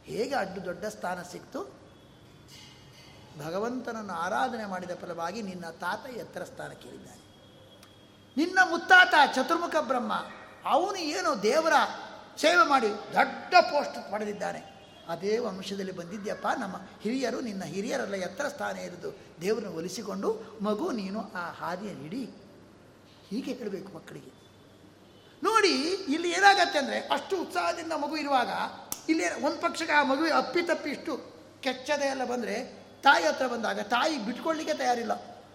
[0.04, 1.80] ಹೇಗೆ ಅಡ್ಡು ದೊಡ್ಡ ಸ್ಥಾನ ಸಿಕ್ತು?
[3.46, 7.20] ಭಗವಂತನನ್ನು ಆರಾಧನೆ ಮಾಡಿದ ಫಲವಾಗಿ ನಿನ್ನ ತಾತ ಎತ್ತರ ಸ್ಥಾನ ಕೇಳಿದ್ದಾನೆ.
[8.38, 10.14] ನಿನ್ನ ಮುತ್ತಾತ ಚತುರ್ಮುಖ ಬ್ರಹ್ಮ,
[10.66, 11.74] ಅವನು ಏನು ದೇವರ
[12.38, 14.79] ಸೇವೆ ಮಾಡಿ ದೊಡ್ಡ ಪೋಸ್ಟ್ ಪಡೆದಿದ್ದಾನೆ.
[15.10, 21.52] ಅದೇ ವಂಶದಲ್ಲಿ ಬಂದಿದ್ಯಪ್ಪ, ನಮ್ಮ ಹಿರಿಯರು, ನಿನ್ನ ಹಿರಿಯರೆಲ್ಲ, ಎತ್ತರ ಸ್ಥಾನ ಇರೋದು ದೇವರನ್ನು ಒಲಿಸಿಕೊಂಡು, ಮಗು ನೀನು ಆ
[21.52, 22.24] ಹಾದಿಯನ್ನು ಹಿಡಿ.
[23.30, 24.32] ಹೀಗೆ ಹೇಳಬೇಕು ಮಕ್ಕಳಿಗೆ.
[25.44, 25.74] ನೋಡಿ,
[26.14, 28.50] ಇಲ್ಲಿ ಏನಾಗತ್ತೆ ಅಂದರೆ, ಅಷ್ಟು ಉತ್ಸಾಹದಿಂದ ಮಗು ಇರುವಾಗ,
[29.10, 31.14] ಇಲ್ಲಿ ಒಂದು ಪಕ್ಷಕ್ಕೆ ಆ ಮಗುವಿಗೆ ಅಪ್ಪಿತಪ್ಪಿ ಇಷ್ಟು
[31.62, 35.12] ಕೆಚ್ಚದೆ ಎಲ್ಲ ಬಂದರೆ, ತಾಯಿ ಹತ್ರ ಬಂದಾಗ ತಾಯಿ ಬಿಟ್ಕೊಳ್ಳಿಕ್ಕೆ ತಯಾರಿಲ್ಲ.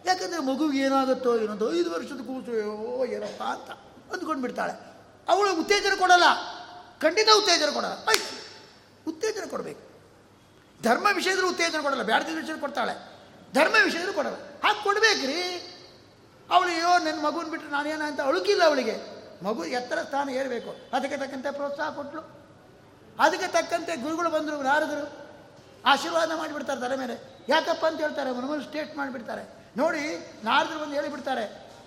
[0.07, 2.53] ಯಾಕಂದರೆ ಮಗುವಿಗೆ ಏನಾಗುತ್ತೋ ಏನೋ ಐದು ವರ್ಷದ ಕೂಸು
[3.05, 3.71] ಏನಪ್ಪ ಅಂತ
[4.13, 4.73] ಅಂದ್ಕೊಂಡು ಬಿಡ್ತಾಳೆ
[5.29, 6.25] ಅವಳು ಉತ್ತೇಜನ ಕೊಡಲ್ಲ.
[7.01, 7.95] ಖಂಡಿತ ಉತ್ತೇಜನ ಕೊಡಲ್ಲ.
[9.09, 9.83] ಉತ್ತೇಜನ ಕೊಡಬೇಕು.
[10.83, 12.95] ಧರ್ಮ ವಿಷಯದಲ್ಲೂ ಉತ್ತೇಜನ ಕೊಡಲ್ಲ, ಬ್ಯಾಡದ ವಿಷಯ ಕೊಡ್ತಾಳೆ.
[13.55, 14.37] ಧರ್ಮ ವಿಷಯದಲ್ಲೂ ಕೊಡಲ್ಲ.
[14.37, 15.41] ಹಾಗೆ ಕೊಡಬೇಕ್ರಿ.
[16.51, 18.97] ಅವಳು, ಅಯ್ಯೋ, ನನ್ನ ಮಗುನ ಬಿಟ್ಟರೆ ನಾನೇನ ಅಂತ ಅಳುಕಿಲ್ಲ ಅವಳಿಗೆ.
[19.45, 20.77] ಮಗು ಎತ್ತರ ಸ್ಥಾನ ಏರಬೇಕು.
[20.93, 22.23] ಅದಕ್ಕೆ ತಕ್ಕಂತೆ ಪ್ರೋತ್ಸಾಹ ಕೊಟ್ಟಳು
[23.19, 25.25] ಅದಕ್ಕೆ ತಕ್ಕಂತೆ ಗುರುಗಳು ಬಂದರು, ನಾರದರು.
[25.85, 27.45] ಆಶೀರ್ವಾದ ಮಾಡಿಬಿಡ್ತಾರೆ ತಲೆ ಮೇಲೆ.
[27.49, 29.43] ಯಾಕಪ್ಪ ಅಂತ ಹೇಳ್ತಾರೆ ಮನಮನ ಸ್ಟೇಟ್ ಮಾಡಿಬಿಡ್ತಾರೆ.
[29.77, 31.45] ನೋಡಿ, ನಾರದರು ಬಂದು ಹೇಳಿಬಿಡ್ತಾರೆ,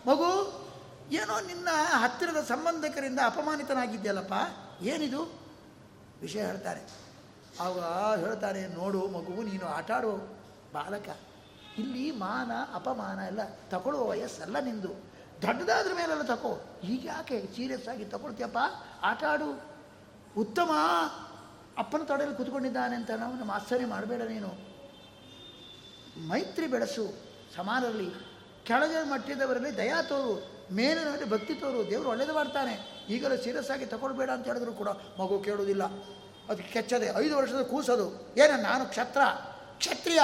[0.08, 0.30] ಮಗು,
[1.12, 4.34] ಏನೋ ನಿನ್ನ ಹತ್ತಿರದ ಸಂಬಂಧಿಕರಿಂದ ಅಪಮಾನಿತನಾಗಿದ್ದೆಯಲ್ಲಪ್ಪ.
[4.82, 5.22] ಏನಿದು?
[6.22, 7.07] ವಿಷಯ ಹೇಳ್ತಾರೆ.
[7.60, 7.80] ಆಗ
[8.20, 10.40] ಹೇಳ್ತಾರೆ ನೋಡು ಮಗುವು, ನೀನು ಆಟ ಆಡೋ
[10.74, 11.18] ಬಾಲಕ.
[11.78, 13.40] ಇಲ್ಲಿ ಮಾನ, ಅಪಮಾನ ಎಲ್ಲ
[13.70, 14.90] ತಗೊಳ್ಳುವ ವಯಸ್ಸಲ್ಲ ನಿಂದು.
[15.42, 16.80] ದೊಡ್ಡದಾದ್ರ ಮೇಲೆಲ್ಲ ತಗೋ.
[16.84, 18.58] ಈಗ ಯಾಕೆ ಸೀರಿಯಸ್ ಆಗಿ ತಗೊಳ್ತೀಯಪ್ಪ?
[19.04, 19.62] ಆಟ ಆಡು
[20.38, 20.72] ಉತ್ತಮ.
[21.78, 24.48] ಅಪ್ಪನ ತೊಡೆಯಲ್ಲಿ ಕೂತ್ಕೊಂಡಿದ್ದಾನೆ ಅಂತ ನಾವು ನಮ್ಮ ಆಶ್ಚರ್ಯ ಮಾಡಬೇಡ ನೀನು.
[26.28, 27.14] ಮೈತ್ರಿ ಬೆಳೆಸು.
[27.56, 28.10] ಸಮಾನರಲ್ಲಿ
[28.64, 30.58] ಕೆಳಗೆ ಮಟ್ಟಿದವರಲ್ಲಿ ದಯಾ ತೋರು.
[30.76, 31.90] ಮೇಲಿನಲ್ಲಿ ಭಕ್ತಿ ತೋರು.
[31.90, 33.06] ದೇವರು ಒಳ್ಳೇದು ಮಾಡ್ತಾನೆ.
[33.10, 35.84] ಈಗಲೂ ಸೀರಿಯಸ್ ಆಗಿ ತಗೊಳ್ಬೇಡ ಅಂತ ಹೇಳಿದ್ರು ಕೂಡ ಮಗು ಕೇಳುವುದಿಲ್ಲ.
[36.50, 37.08] ಅದು ಕೆಚ್ಚದೆ.
[37.18, 39.22] ಐದು ವರ್ಷದ ಕೂಸೋದು ಏನ ನಾನು ಕ್ಷತ್ರ?
[39.78, 40.20] ಕ್ಷತ್ರಿಯ.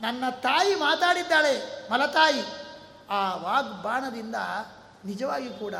[0.00, 2.42] ನನ್ನ ತಾಯಿ ಮಾತಾಡಿದ್ದಾಳೆ, ಮಲತಾಯಿ.
[3.10, 4.34] ಆ ವಾಗ್ಬಾಣದಿಂದ
[5.04, 5.74] ನಿಜವಾಗಿ ಕೂಡ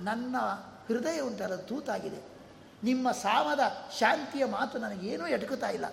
[0.00, 0.36] ನನ್ನ
[0.88, 2.22] ಹೃದಯ ಒಂಥರ ತೂತಾಗಿದೆ.
[2.84, 3.60] ನಿಮ್ಮ ಸಾಮದ
[3.98, 5.84] ಶಾಂತಿಯ ಮಾತು ನನಗೇನೂ ಎಟಕುತ್ತಾ ಇಲ್ಲ.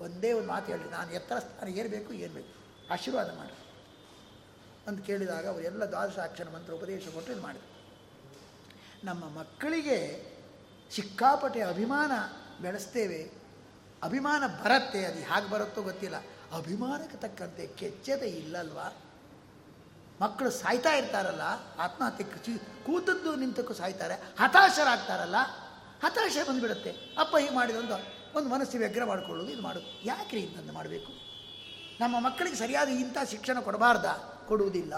[0.00, 0.90] ಒಂದೇ ಒಂದು ಮಾತು ಹೇಳಿ.
[0.90, 2.54] ನಾನು ಎತ್ತರ ಸ್ಥಾನ ಏರಬೇಕು ಏನು ಬೇಕು
[2.92, 3.56] ಆಶೀರ್ವಾದ ಮಾಡಿ.
[4.88, 7.72] ಅಂತ ಕೇಳಿದಾಗ ಅವರೆಲ್ಲ ದ್ವಾದಶಾಕ್ಷರ ಮಂತ್ರ ಉಪದೇಶ ಕೊಟ್ಟು ಇದು ಮಾಡಿದರು.
[9.06, 10.32] ನಮ್ಮ ಮಕ್ಕಳಿಗೆ
[10.90, 12.10] ಸಿಕ್ಕಾಪಟ್ಟೆ ಅಭಿಮಾನ
[12.60, 13.42] ಬೆಳೆಸ್ತೇವೆ
[14.02, 16.16] ಅಭಿಮಾನ ಬರತ್ತೆ, ಅದು ಹೇಗೆ ಬರುತ್ತೋ ಗೊತ್ತಿಲ್ಲ.
[16.56, 18.96] ಅಭಿಮಾನಕ್ಕೆ ತಕ್ಕಂತೆ ಕೆಚ್ಚದೆ ಇಲ್ಲಲ್ವಾ?
[20.20, 21.40] ಮಕ್ಕಳು ಸಾಯ್ತಾ ಇರ್ತಾರಲ್ಲ,
[21.78, 25.36] ಆತ್ಮಹತ್ಯೆ ಕೃಷಿ, ಕೂತದ್ದು ನಿಂತಕ್ಕೂ ಸಾಯ್ತಾರೆ, ಹತಾಶರಾಗ್ತಾರಲ್ಲ,
[26.04, 26.90] ಹತಾಶೆ ಬಂದುಬಿಡುತ್ತೆ.
[27.18, 27.90] ಅಪ್ಪ ಹೀಗೆ ಮಾಡಿದಂತ
[28.36, 30.06] ಒಂದು ಮನಸ್ಸು ವ್ಯಗ್ರ ಮಾಡ್ಕೊಳ್ಳೋದು, ಇದು ಮಾಡೋದು.
[30.06, 31.12] ಯಾಕೆ ಇಂಥದ್ದು ಮಾಡಬೇಕು?
[32.00, 34.04] ನಮ್ಮ ಮಕ್ಕಳಿಗೆ ಸರಿಯಾದ ಇಂಥ ಶಿಕ್ಷಣ ಕೊಡಬಾರ್ದ?
[34.48, 34.94] ಕೊಡುವುದಿಲ್ಲ.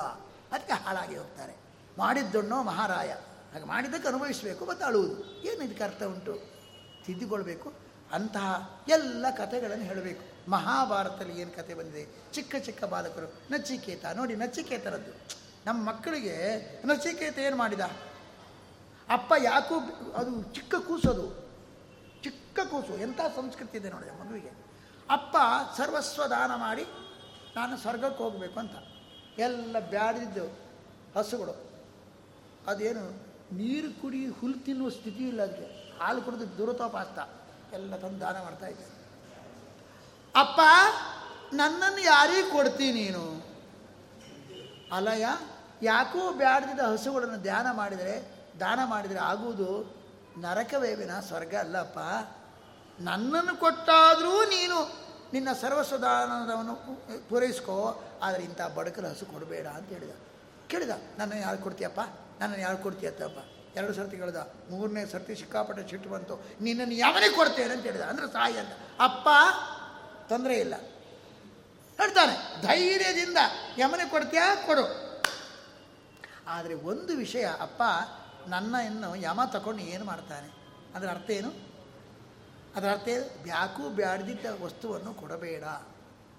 [0.52, 1.56] ಅದಕ್ಕೆ ಹಾಳಾಗಿ ಹೋಗ್ತಾರೆ.
[1.98, 3.08] ಮಾಡಿದ್ದಣ್ಣೋ ಮಹಾರಾಯ.
[3.52, 5.42] ಹಾಗೆ ಮಾಡಿದ್ದಕ್ಕೆ ಅನುಭವಿಸಬೇಕು, ಮತ್ತು ಅಳುವುದು.
[5.42, 6.53] ಏನು ಇದಕ್ಕೆ ಅರ್ಥ ಉಂಟು?
[7.06, 7.72] ತಿದ್ದುಕೊಳ್ಬೇಕು.
[8.12, 10.50] ಅಂತಹ ಎಲ್ಲ ಕಥೆಗಳನ್ನು ಹೇಳಬೇಕು.
[10.50, 12.32] ಮಹಾಭಾರತದಲ್ಲಿ ಏನು ಕತೆ ಬಂದಿದೆ?
[12.32, 17.80] ಚಿಕ್ಕ ಚಿಕ್ಕ ಬಾಲಕರು, ನಚಿಕೇತ, ನೋಡಿ ನಚಿಕೇತರದ್ದು ನಮ್ಮ ಮಕ್ಕಳಿಗೆ ನಚಿಕೇತ ಏನು ಮಾಡಿದ?
[19.08, 19.74] ಅಪ್ಪ ಯಾಕೂ
[20.12, 21.44] ಅದು ಚಿಕ್ಕ ಕೂಸೋದು.
[22.22, 22.98] ಚಿಕ್ಕ ಕೂಸು.
[22.98, 24.50] ಎಂಥ ಸಂಸ್ಕೃತಿ ಇದೆ ನೋಡಿ ಮಗುವಿಗೆ.
[25.10, 25.36] ಅಪ್ಪ
[25.76, 26.82] ಸರ್ವಸ್ವ ದಾನ ಮಾಡಿ
[27.56, 28.72] ನಾನು ಸ್ವರ್ಗಕ್ಕೆ ಹೋಗಬೇಕು ಅಂತ.
[29.38, 30.58] ಎಲ್ಲ ಬ್ಯಾಡಿದ್ದು
[31.16, 31.70] ಹಸುಗಳು.
[32.66, 33.10] ಅದೇನು
[33.52, 35.73] ನೀರು ಕುಡಿ ಹುಲ್ಲು ತಿನ್ನುವ ಸ್ಥಿತಿ ಇಲ್ಲ ಅದಕ್ಕೆ.
[36.00, 37.18] ಹಾಲು ಕುಡಿದು ದುರುತೋಪಾಸ್ತ.
[37.72, 38.86] ಎಲ್ಲ ತಂದು ದಾನ ಮಾಡ್ತಾ ಇದ್ದೆ.
[40.34, 40.60] ಅಪ್ಪ,
[41.54, 43.24] ನನ್ನನ್ನು ಯಾರಿಗೆ ಕೊಡ್ತೀನಿ ನೀನು?
[44.96, 45.26] ಅಲಯ,
[45.82, 48.14] ಯಾಕೋ ಬ್ಯಾಡದಿದ್ದ ಹಸುಗಳನ್ನು ಧ್ಯಾನ ಮಾಡಿದರೆ,
[48.60, 49.70] ದಾನ ಮಾಡಿದರೆ ಆಗುವುದು
[50.40, 51.98] ನರಕವೇವಿನ ಸ್ವರ್ಗ ಅಲ್ಲಪ್ಪ.
[53.00, 54.78] ನನ್ನನ್ನು ಕೊಟ್ಟಾದರೂ ನೀನು
[55.32, 56.74] ನಿನ್ನ ಸರ್ವಸ್ವದಾನವನ್ನು
[57.28, 57.76] ಪೂರೈಸ್ಕೋ,
[58.22, 60.14] ಆದರೆ ಇಂಥ ಬಡಕಲ ಹಸು ಕೊಡಬೇಡ ಅಂತ ಹೇಳಿದ.
[60.70, 62.00] ಕೇಳಿದ, ನನ್ನನ್ನು ಯಾರು ಕೊಡ್ತೀಯಪ್ಪ?
[62.40, 63.40] ನನ್ನನ್ನು ಯಾರು ಕೊಡ್ತೀಯತ್ತಪ್ಪ
[63.76, 66.42] ಎರಡು ಸರ್ತಿ ಕೇಳ್ದ, ಮೂರನೇ ಸರ್ತಿ ಸಿಕ್ಕಾಪಟ್ಟೆ ಸಿಟ್ಟು ಬಂತು.
[66.60, 68.00] ನಿನ್ನನ್ನು ಯಾವನಿಗೆ ಕೊಡ್ತೇನೆ ಅಂತ ಹೇಳಿದ.
[68.00, 68.72] ಅಂದ್ರೆ ಸಾಯಿ ಅಂತ.
[69.00, 69.28] ಅಪ್ಪ,
[70.28, 70.74] ತೊಂದರೆ ಇಲ್ಲ.
[71.98, 73.36] ಹೇಳ್ತಾನೆ, ಧೈರ್ಯದಿಂದ
[73.78, 75.14] ಯಮನೆ ಕೊಡ್ತೀಯಾ, ಕೊಡು.
[76.46, 77.82] ಆದರೆ ಒಂದು ವಿಷಯ, ಅಪ್ಪ,
[78.48, 80.64] ನನ್ನ ಇನ್ನು ಯಮ ತಗೊಂಡು ಏನು ಮಾಡ್ತಾನೆ?
[80.94, 81.74] ಅದರ ಅರ್ಥ ಏನು?
[82.76, 83.08] ಅದರ ಅರ್ಥ
[83.42, 85.62] ಬ್ಯಾಕು ಬ್ಯಾಡ್ದಿದ್ದ ವಸ್ತುವನ್ನು ಕೊಡಬೇಡ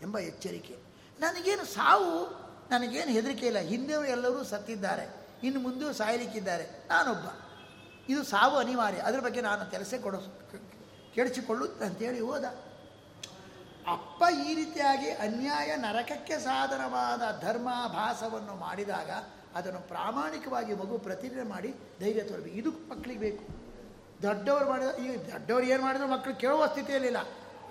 [0.01, 0.75] ಎಂಬ ಎಚ್ಚರಿಕೆ.
[1.19, 3.57] ನನಗೇನು ಸಾವು, ನನಗೇನು ಹೆದರಿಕೆ ಇಲ್ಲ.
[3.57, 5.24] ಹಿಂದೆ ಎಲ್ಲರೂ ಸತ್ತಿದ್ದಾರೆ.
[5.45, 6.63] ಇನ್ನು ಮುಂದೆ ಸಾಯಲಿಕ್ಕಿದ್ದಾರೆ.
[6.63, 7.25] ನಾನೊಬ್ಬ.
[8.09, 8.99] ಇದು ಸಾವು ಅನಿವಾರ್ಯ.
[8.99, 10.15] ಅದ್ರ ಬಗ್ಗೆ ನಾನು ಕೆಲಸ ಕೊಡ
[11.81, 12.43] ಅಂತೇಳಿ ಹೋದ.
[13.91, 19.09] ಅಪ್ಪ ಈ ರೀತಿಯಾಗಿ ಅನ್ಯಾಯ ನರಕಕ್ಕೆ ಸಾಧನವಾದ ಧರ್ಮಾಭಾಸವನ್ನು ಮಾಡಿದಾಗ
[19.55, 23.43] ಅದನ್ನು ಪ್ರಾಮಾಣಿಕವಾಗಿ ಮಗು ಪ್ರತಿಜ್ಞೆ ಮಾಡಿ ಧೈರ್ಯ ತೋರಬೇಕು ಇದು ಮಕ್ಕಳಿಗೆ ಬೇಕು.
[24.21, 27.17] ದೊಡ್ಡವರು ಮಾಡಿದ ಈಗ ದೊಡ್ಡವರು ಏನು ಮಾಡಿದ್ರು ಮಕ್ಕಳು ಕೇಳುವ ಸ್ಥಿತಿಯಲ್ಲಿಲ್ಲ.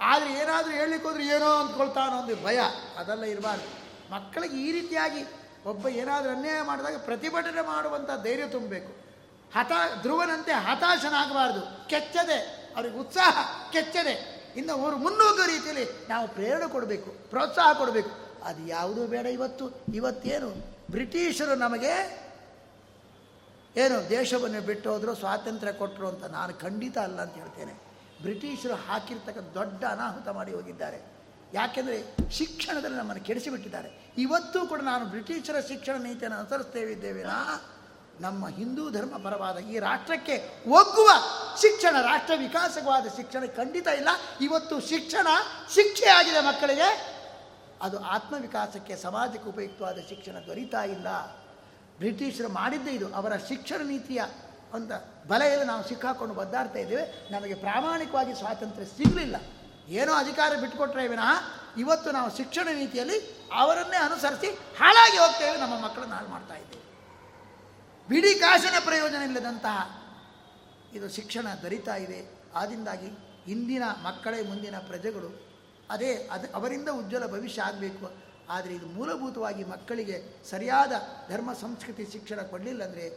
[0.03, 2.59] ಆದರೆ ಏನಾದರೂ ಹೇಳಲಿಕ್ಕೆ ಹೋದ್ರೆ ಏನೋ ಅಂದ್ಕೊಳ್ತಾನೋ ಒಂದು ಭಯ.
[2.99, 3.85] ಅದೆಲ್ಲ ಇರಬಾರ್ದು.
[4.13, 9.05] ಮಕ್ಕಳಿಗೆ ಈ ರೀತಿಯಾಗಿ ಒಬ್ಬ ಏನಾದರೂ ಅನ್ಯಾಯ ಮಾಡಿದಾಗ ಪ್ರತಿಭಟನೆ ಮಾಡುವಂಥ ಧೈರ್ಯ ತುಂಬಬೇಕು.
[9.55, 11.88] ಹತಾ, ಧ್ರುವನಂತೆ ಹತಾಶನಾಗಬಾರ್ದು.
[11.88, 13.38] ಕೆಚ್ಚದೆ, ಅವ್ರಿಗೆ ಉತ್ಸಾಹ,
[13.72, 14.35] ಕೆಚ್ಚದೆ.
[14.57, 18.11] ಇನ್ನು ಅವರು ಮುನ್ನೂಗುವ ರೀತಿಯಲ್ಲಿ ನಾವು ಪ್ರೇರಣೆ ಕೊಡಬೇಕು, ಪ್ರೋತ್ಸಾಹ ಕೊಡಬೇಕು.
[18.44, 19.83] ಅದು ಯಾವುದೂ ಬೇಡ ಇವತ್ತು.
[19.94, 20.50] ಇವತ್ತೇನು?
[20.90, 22.24] ಬ್ರಿಟಿಷರು ನಮಗೆ
[23.77, 27.72] ಏನು ದೇಶವನ್ನು ಬಿಟ್ಟು ಹೋದ್ರು, ಸ್ವಾತಂತ್ರ್ಯ ಕೊಟ್ಟರು ಅಂತ ನಾನು ಖಂಡಿತ ಅಲ್ಲ ಅಂತ ಹೇಳ್ತೇನೆ.
[28.22, 31.13] ಬ್ರಿಟಿಷರು ಹಾಕಿರ್ತಕ್ಕಂಥ ದೊಡ್ಡ ಅನಾಹುತ ಮಾಡಿ ಹೋಗಿದ್ದಾರೆ.
[31.55, 34.12] ಯಾಕೆಂದರೆ ಶಿಕ್ಷಣದಲ್ಲಿ ನಮ್ಮನ್ನು ಕೆಡಿಸಿಬಿಟ್ಟಿದ್ದಾರೆ.
[34.19, 37.71] ಇವತ್ತು ಕೂಡ ನಾನು ಬ್ರಿಟಿಷರ ಶಿಕ್ಷಣ ನೀತಿಯನ್ನು ಇದ್ದೇವೆನಾ
[38.21, 41.11] ನಮ್ಮ ಹಿಂದೂ ಧರ್ಮ ಪರವಾದ ಈ ರಾಷ್ಟ್ರಕ್ಕೆ ಒಗ್ಗುವ
[41.61, 44.09] ಶಿಕ್ಷಣ, ರಾಷ್ಟ್ರ ವಿಕಾಸವಾದ ಶಿಕ್ಷಣ ಖಂಡಿತ ಇಲ್ಲ.
[44.40, 45.27] ಇವತ್ತು ಶಿಕ್ಷಣ
[45.75, 47.14] ಶಿಕ್ಷೆಯಾಗಿದೆ ಮಕ್ಕಳಿಗೆ.
[47.83, 51.07] ಅದು ಆತ್ಮವಿಕಾಸಕ್ಕೆ ಸಮಾಜಕ್ಕೆ ಉಪಯುಕ್ತವಾದ ಶಿಕ್ಷಣ ದೊರೀತಾ ಇಲ್ಲ.
[51.97, 53.14] ಬ್ರಿಟಿಷರು ಮಾಡಿದ್ದೇ ಇದು.
[53.14, 54.23] ಅವರ ಶಿಕ್ಷಣ ನೀತಿಯ
[54.73, 57.33] ಒಂದು ಬಲೆಯಲ್ಲಿ ನಾವು ಸಿಕ್ಕಾಕೊಂಡು ಬದ್ದಾಡ್ತಾ ಇದ್ದೇವೆ.
[57.33, 59.37] ನಮಗೆ ಪ್ರಾಮಾಣಿಕವಾಗಿ ಸ್ವಾತಂತ್ರ್ಯ ಸಿಗಲಿಲ್ಲ.
[59.88, 61.31] ಏನೋ ಅಧಿಕಾರ ಬಿಟ್ಟುಕೊಟ್ರೆ ವಿನಃ
[61.77, 66.85] ಇವತ್ತು ನಾವು ಶಿಕ್ಷಣ ನೀತಿಯಲ್ಲಿ ಅವರನ್ನೇ ಅನುಸರಿಸಿ ಹಾಳಾಗಿ ಹೋಗ್ತೇವೆ ನಮ್ಮ ಮಕ್ಕಳನ್ನು ಹಾಳು ಮಾಡ್ತಾ ಇದ್ದೇವೆ.
[68.09, 70.05] ಬಿಡಿ ಕಾಸಿನ ಪ್ರಯೋಜನ ಇಲ್ಲದಂತಹ
[70.92, 72.31] ಇದು ಶಿಕ್ಷಣ ದರಿತಾ ಇದೆ.
[72.55, 73.07] ಆದ್ದರಿಂದಾಗಿ
[73.51, 75.55] ಇಂದಿನ ಮಕ್ಕಳೇ ಮುಂದಿನ ಪ್ರಜೆಗಳು
[75.90, 78.11] ಅದೇ ಅದು ಅವರಿಂದ ಉಜ್ವಲ ಭವಿಷ್ಯ ಆಗಬೇಕು.
[78.49, 80.92] ಆದರೆ ಇದು ಮೂಲಭೂತವಾಗಿ ಮಕ್ಕಳಿಗೆ ಸರಿಯಾದ
[81.31, 83.09] ಧರ್ಮ, ಸಂಸ್ಕೃತಿ, ಶಿಕ್ಷಣ ಕೊಡಲಿಲ್ಲ ಅಂದರೆ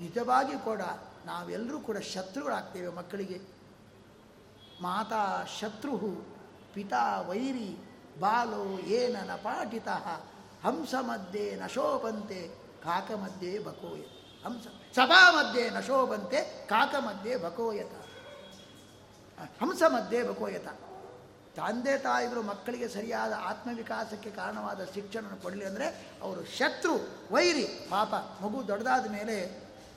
[0.00, 0.80] ನಿಜವಾಗಿ ಕೂಡ
[1.26, 3.51] ನಾವೆಲ್ಲರೂ ಕೂಡ ಶತ್ರುಗಳಾಗ್ತೇವೆ ಮಕ್ಕಳಿಗೆ.
[4.84, 5.22] ಮಾತಾ
[5.60, 5.96] ಶತ್ರು
[6.74, 7.70] ಪಿತಾ ವೈರಿ
[8.20, 8.62] ಬಾಲೋ
[8.98, 9.88] ಏನ ನ ಪಾಠಿತ,
[10.64, 12.40] ಹಂಸ ಮಧ್ಯೆ ನಶೋಪಂತೆ
[12.84, 14.02] ಕಾಕ ಮಧ್ಯೆ ಬಕೋಯ.
[14.44, 14.64] ಹಂಸ,
[14.96, 17.94] ಸಭಾ ಮಧ್ಯೆ ನಶೋಪಂತೆ ಕಾಕ ಮಧ್ಯೆ ಬಕೋಯತ.
[19.60, 20.68] ಹಂಸ ಮಧ್ಯೆ ಬಕೋಯತ.
[21.56, 25.86] ತಂದೆ ತಾಯಿಗಳು ಮಕ್ಕಳಿಗೆ ಸರಿಯಾದ ಆತ್ಮವಿಕಾಸಕ್ಕೆ ಕಾರಣವಾದ ಶಿಕ್ಷಣ ಕೊಡಲಿ ಅಂದರೆ
[26.22, 26.94] ಅವರು ಶತ್ರು,
[27.34, 29.36] ವೈರಿ, ಪಾಪ ಮಗು ದೊಡ್ಡದಾದ ಮೇಲೆ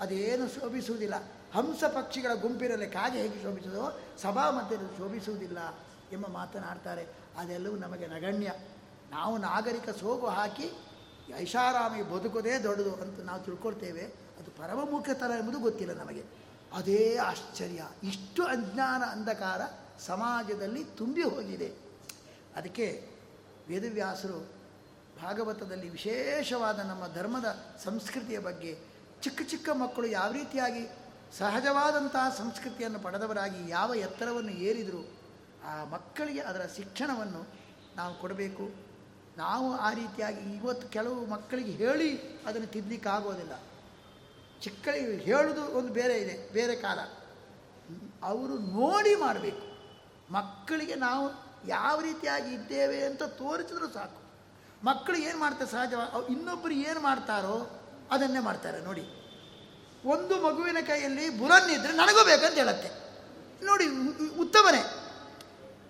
[0.01, 1.17] ಅದೇನು ಶೋಭಿಸುವುದಿಲ್ಲ.
[1.53, 5.57] ಹಂಸ ಪಕ್ಷಿಗಳ ಗುಂಪಿನಲ್ಲಿ ಕಾಗೆ ಹೇಗೆ ಶೋಭಿಸುವುದೋ ಸಭಾ ಮಧ್ಯದಲ್ಲಿ ಶೋಭಿಸುವುದಿಲ್ಲ
[6.11, 7.05] ಎಂಬ ಮಾತನಾಡ್ತಾರೆ
[7.37, 8.51] ಅದೆಲ್ಲವೂ ನಮಗೆ ನಗಣ್ಯ.
[9.11, 10.71] ನಾವು ನಾಗರಿಕ ಸೋಗು ಹಾಕಿ
[11.37, 14.01] ಐಷಾರಾಮಿ ಬದುಕೋದೇ ದೊಡ್ಡದು ಅಂತ ನಾವು ತಿಳ್ಕೊಳ್ತೇವೆ.
[14.05, 16.23] ಅದು ಪರಮಮುಖ್ಯತರ ಎಂಬುದು ಗೊತ್ತಿಲ್ಲ ನಮಗೆ.
[16.73, 17.89] ಅದೇ ಆಶ್ಚರ್ಯ.
[18.03, 19.61] ಇಷ್ಟು ಅಜ್ಞಾನ ಅಂಧಕಾರ
[19.99, 21.73] ಸಮಾಜದಲ್ಲಿ ತುಂಬಿ ಹೋಗಿದೆ.
[22.55, 23.09] ಅದಕ್ಕೆ
[23.67, 24.39] ವೇದವ್ಯಾಸರು
[25.23, 28.79] ಭಾಗವತದಲ್ಲಿ ವಿಶೇಷವಾದ ನಮ್ಮ ಧರ್ಮದ ಸಂಸ್ಕೃತಿಯ ಬಗ್ಗೆ
[29.21, 35.01] ಚಿಕ್ಕ ಚಿಕ್ಕ ಮಕ್ಕಳು ಯಾವ ರೀತಿಯಾಗಿ ಸಹಜವಾದಂತಹ ಸಂಸ್ಕೃತಿಯನ್ನು ಪಡೆದವರಾಗಿ ಯಾವ ಎತ್ತರವನ್ನು ಏರಿದರೂ
[35.65, 37.47] ಆ ಮಕ್ಕಳಿಗೆ ಅದರ ಶಿಕ್ಷಣವನ್ನು
[37.95, 38.85] ನಾವು ಕೊಡಬೇಕು.
[39.37, 42.09] ನಾವು ಆ ರೀತಿಯಾಗಿ ಇವತ್ತು ಕೆಲವು ಮಕ್ಕಳಿಗೆ ಹೇಳಿ
[42.45, 43.51] ಅದನ್ನು ತಿದ್ದಲಿಕ್ಕಾಗೋದಿಲ್ಲ
[44.61, 46.99] ಚಿಕ್ಕಳಿಗೆ ಹೇಳೋದು ಒಂದು ಬೇರೆ ಇದೆ, ಬೇರೆ ಕಾಲ.
[48.23, 49.65] ಅವರು ನೋಡಿ ಮಾಡಬೇಕು.
[50.33, 51.25] ಮಕ್ಕಳಿಗೆ ನಾವು
[51.67, 54.21] ಯಾವ ರೀತಿಯಾಗಿ ಇದ್ದೇವೆ ಅಂತ ತೋರಿಸಿದ್ರು ಸಾಕು.
[54.83, 59.24] ಮಕ್ಕಳು ಏನು ಮಾಡ್ತಾರೆ ಸಹಜವಾಗಿ ಇನ್ನೊಬ್ಬರು ಏನು ಮಾಡ್ತಾರೋ ಅದನ್ನೇ ಮಾಡ್ತಾರೆ ನೋಡಿ.
[60.05, 62.89] ಒಂದು ಮಗುವಿನ ಕೈಯಲ್ಲಿ ಬುರನ್ನಿದ್ರೆ ನನಗೂ ಬೇಕಂತ ಹೇಳುತ್ತೆ.
[63.65, 63.85] ನೋಡಿ
[64.39, 64.83] ಉತ್ತಮನೇ.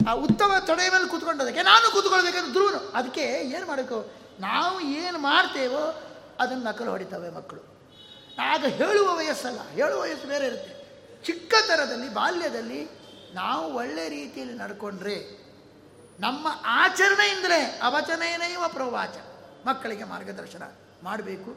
[0.10, 2.78] ಆ ಉತ್ತಮ ತೊಡೆಯ ಮೇಲೆ ಕೂತ್ಕೊಂಡೋದಕ್ಕೆ ನಾನು ಕೂತ್ಕೊಳ್ಬೇಕಂತ ಧ್ರುವನು.
[2.78, 4.12] ಅದಕ್ಕೆ ಏನು ಮಾಡಬೇಕು?
[4.40, 6.04] ನಾವು ಏನು ಮಾಡ್ತೇವೋ
[6.40, 7.62] ಅದನ್ನು ನಕಲು ಹೊಡಿತವೆ ಮಕ್ಕಳು.
[8.42, 9.70] ಆಗ ಹೇಳುವ ವಯಸ್ಸಲ್ಲ.
[9.70, 10.76] ಹೇಳುವ ವಯಸ್ಸು ಬೇರೆ ಇರುತ್ತೆ.
[11.26, 12.90] ಚಿಕ್ಕ ಥರದಲ್ಲಿ ಬಾಲ್ಯದಲ್ಲಿ
[13.34, 15.46] ನಾವು ಒಳ್ಳೆ ರೀತಿಯಲ್ಲಿ ನಡ್ಕೊಂಡ್ರೆ
[16.20, 19.16] ನಮ್ಮ ಆಚರಣೆಯಿಂದಲೇ ಅವಚನೇನೈವ ಪ್ರವಾಚ
[19.66, 20.64] ಮಕ್ಕಳಿಗೆ ಮಾರ್ಗದರ್ಶನ
[21.04, 21.52] ಮಾಡಬೇಕು.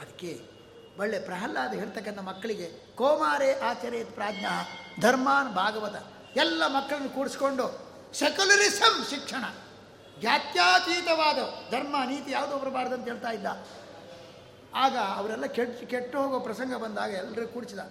[0.00, 0.57] ಅದಕ್ಕೆ
[0.98, 4.46] ಒಳ್ಳೆ ಪ್ರಹ್ಲಾದ ಹೇಳ್ತಕ್ಕಂಥ ಮಕ್ಕಳಿಗೆ, ಕೋಮಾರೆ ಆಚರೇ ಪ್ರಾಜ್ಞ
[5.00, 5.96] ಧರ್ಮಾನ್ ಭಾಗವತ.
[6.36, 7.66] ಎಲ್ಲ ಮಕ್ಕಳನ್ನು ಕೂಡಿಸ್ಕೊಂಡು
[8.14, 9.44] ಸೆಕ್ಯುಲರಿಸಂ ಶಿಕ್ಷಣ.
[10.22, 11.38] ಜಾತ್ಯಾತೀತವಾದ
[11.70, 13.46] ಧರ್ಮ, ನೀತಿ ಯಾವುದೋ ಬರಬಾರ್ದು ಅಂತ ಹೇಳ್ತಾ ಇದ್ದ.
[14.74, 17.82] ಆಗ ಅವರೆಲ್ಲ ಕೆಟ್ಟು ಕೆಟ್ಟು ಹೋಗೋ ಪ್ರಸಂಗ ಬಂದಾಗ ಎಲ್ಲರೂ ಕೂಡಿಸಿದ.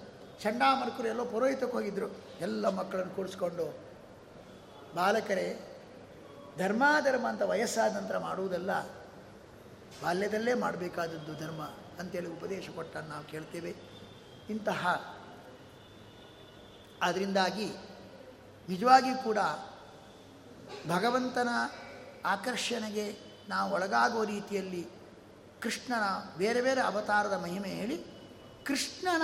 [0.43, 2.08] ಚಂಡಾಮರ್ಕರು ಎಲ್ಲೋ ಪುರೋಹಿತಕ್ಕೆ ಹೋಗಿದ್ದರು
[2.41, 3.65] ಎಲ್ಲ ಮಕ್ಕಳನ್ನು ಕೂಡಿಸ್ಕೊಂಡು,
[4.96, 5.48] ಬಾಲಕರೇ,
[6.58, 8.72] ಧರ್ಮಾಧರ್ಮ ಅಂತ ವಯಸ್ಸಾದ ನಂತರ ಮಾಡುವುದಲ್ಲ
[10.03, 11.62] ಬಾಲ್ಯದಲ್ಲೇ ಮಾಡಬೇಕಾದದ್ದು ಧರ್ಮ
[11.99, 13.75] ಅಂತೇಳಿ ಉಪದೇಶ ಕೊಟ್ಟ ನಾವು ಕೇಳ್ತೇವೆ.
[14.49, 14.81] ಇಂತಹ
[17.01, 17.69] ಅದರಿಂದಾಗಿ
[18.69, 19.38] ನಿಜವಾಗಿ ಕೂಡ
[20.88, 21.49] ಭಗವಂತನ
[22.25, 23.17] ಆಕರ್ಷಣೆಗೆ
[23.49, 24.88] ನಾವು ಒಳಗಾಗುವ ರೀತಿಯಲ್ಲಿ
[25.62, 26.03] ಕೃಷ್ಣನ
[26.38, 27.97] ಬೇರೆ ಬೇರೆ ಅವತಾರದ ಮಹಿಮೆ ಹೇಳಿ
[28.65, 29.21] ಕೃಷ್ಣನ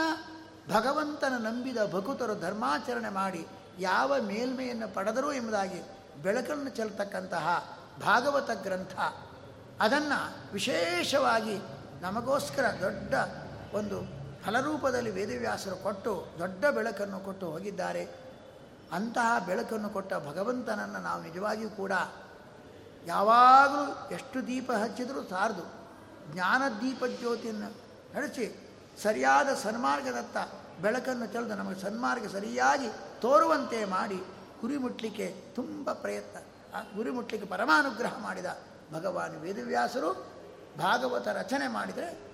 [0.69, 3.45] ಭಗವಂತನ ನಂಬಿದ ಭಕುತರು ಧರ್ಮಾಚರಣೆ ಮಾಡಿ
[3.79, 5.81] ಯಾವ ಮೇಲ್ಮೆಯನ್ನು ಪಡೆದರು ಎಂಬುದಾಗಿ
[6.23, 7.45] ಬೆಳಕನ್ನು ಚೆಲ್ತಕ್ಕಂತಹ
[8.01, 8.95] ಭಾಗವತ ಗ್ರಂಥ
[9.83, 10.19] ಅದನ್ನು
[10.53, 11.55] ವಿಶೇಷವಾಗಿ
[12.01, 13.13] ನಮಗೋಸ್ಕರ ದೊಡ್ಡ
[13.73, 13.97] ಒಂದು
[14.45, 18.03] ಫಲರೂಪದಲ್ಲಿ ವೇದವ್ಯಾಸರು ಕೊಟ್ಟು ದೊಡ್ಡ ಬೆಳಕನ್ನು ಕೊಟ್ಟು ಹೋಗಿದ್ದಾರೆ.
[18.91, 21.91] ಅಂತಹ ಬೆಳಕನ್ನು ಕೊಟ್ಟ ಭಗವಂತನನ್ನು ನಾವು ನಿಜವಾಗಿಯೂ ಕೂಡ
[23.05, 25.65] ಯಾವಾಗಲೂ ಎಷ್ಟು ದೀಪ ಹಚ್ಚಿದರೂ ಸಾರದು.
[26.33, 27.69] ಜ್ಞಾನದೀಪ ಜ್ಯೋತಿಯನ್ನು
[28.15, 28.45] ನಡೆಸಿ
[29.03, 30.37] ಸರಿಯಾದ ಸನ್ಮಾರ್ಗದತ್ತ
[30.81, 32.89] ಬೆಳಕನ್ನು ಚೆಲ್ದು ನಮಗೆ ಸನ್ಮಾರ್ಗ ಸರಿಯಾಗಿ
[33.21, 34.19] ತೋರುವಂತೆ ಮಾಡಿ
[34.61, 36.37] ಗುರಿ ಮುಟ್ಲಿಕ್ಕೆ ತುಂಬ ಪ್ರಯತ್ನ
[36.95, 38.45] ಗುರಿ ಮುಟ್ಲಿಕ್ಕೆ ಪರಮಾನುಗ್ರಹ ಮಾಡಿದ
[38.93, 40.33] ಭಗವಾನ್ ವೇದವ್ಯಾಸರು
[40.77, 42.33] ಭಾಗವತ ರಚನೆ ಮಾಡಿದರೆ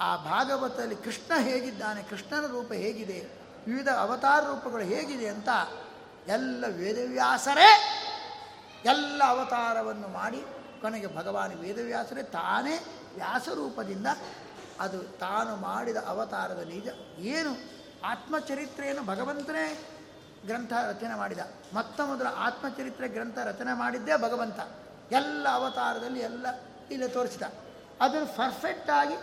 [0.00, 3.18] ಆ ಭಾಗವತದಲ್ಲಿ ಕೃಷ್ಣ ಹೇಗಿದ್ದಾನೆ, ಕೃಷ್ಣನ ರೂಪ ಹೇಗಿದೆ,
[3.66, 5.48] ವಿವಿಧ ಅವತಾರ ರೂಪಗಳು ಹೇಗಿದೆ ಅಂತ
[6.26, 7.70] ಎಲ್ಲ ವೇದವ್ಯಾಸರೇ
[8.84, 10.44] ಎಲ್ಲ ಅವತಾರವನ್ನು ಮಾಡಿ
[10.80, 12.76] ಕೊನೆಗೆ ಭಗವಾನ್ ವೇದವ್ಯಾಸರೇ ತಾನೇ
[13.14, 14.06] ವ್ಯಾಸರೂಪದಿಂದ
[14.80, 16.88] ಅದು ತಾನು ಮಾಡಿದ ಅವತಾರದ ನಿಜ.
[17.18, 17.52] ಏನು?
[18.04, 19.88] ಆತ್ಮಚರಿತ್ರೆಯನ್ನು ಭಗವಂತನೇ
[20.46, 21.38] ಗ್ರಂಥ ರಚನೆ ಮಾಡಿದ.
[21.72, 24.60] ಮೊತ್ತ ಮೊದಲ ಆತ್ಮಚರಿತ್ರೆ ಗ್ರಂಥ ರಚನೆ ಮಾಡಿದ್ದೇ ಭಗವಂತ.
[25.10, 26.46] ಎಲ್ಲ ಅವತಾರದಲ್ಲಿ ಎಲ್ಲ
[26.90, 27.42] ಇಲ್ಲಿ ತೋರಿಸಿದ.
[28.00, 29.14] ಅದನ್ನು ಪರ್ಫೆಕ್ಟಾಗಿ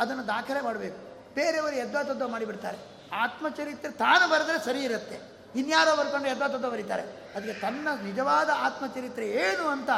[0.00, 0.98] ಅದನ್ನು ದಾಖಲೆ ಮಾಡಬೇಕು.
[1.34, 2.78] ಬೇರೆಯವರು ಎದ್ವಾ ಮಾಡಿಬಿಡ್ತಾರೆ.
[3.12, 5.20] ಆತ್ಮಚರಿತ್ರೆ ತಾನು ಬರೆದ್ರೆ ಸರಿ ಇರುತ್ತೆ.
[5.56, 7.02] ಇನ್ಯಾರೋ ಬರ್ಕೊಂಡು ಎದ್ವಾ ಬರೀತಾರೆ.
[7.34, 9.90] ಅದಕ್ಕೆ ತನ್ನ ನಿಜವಾದ ಆತ್ಮಚರಿತ್ರೆ ಏನು ಅಂತ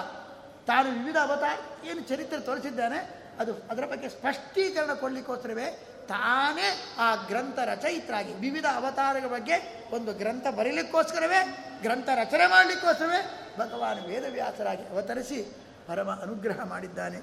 [0.66, 8.32] ತಾನು ವಿವಿಧ ಅವತಾರ, ಏನು ಚರಿತ್ರೆ ತೋರಿಸಿದ್ದಾನೆ, ಅದು ಅದರ ಬಗ್ಗೆ ಸ್ಪಷ್ಟೀಕರಣ ಕೊಡಲಿಕ್ಕೋಸ್ಕರವೇ ತಾನೇ ಆ ಗ್ರಂಥ ರಚಯಿತರಾಗಿ,
[8.34, 9.56] ವಿವಿಧ ಅವತಾರಗಳ ಬಗ್ಗೆ
[9.92, 11.40] ಒಂದು ಗ್ರಂಥ ಬರೀಲಿಕ್ಕೋಸ್ಕರವೇ,
[11.82, 13.20] ಗ್ರಂಥ ರಚನೆ ಮಾಡಲಿಕ್ಕೋಸ್ಕರವೇ
[13.58, 15.38] ಭಗವಾನ್ ವೇದವ್ಯಾಸರಾಗಿ ಅವತರಿಸಿ
[15.86, 17.18] ಪರಮ ಅನುಗ್ರಹ ಮಾಡಿದ್ದಾನೆ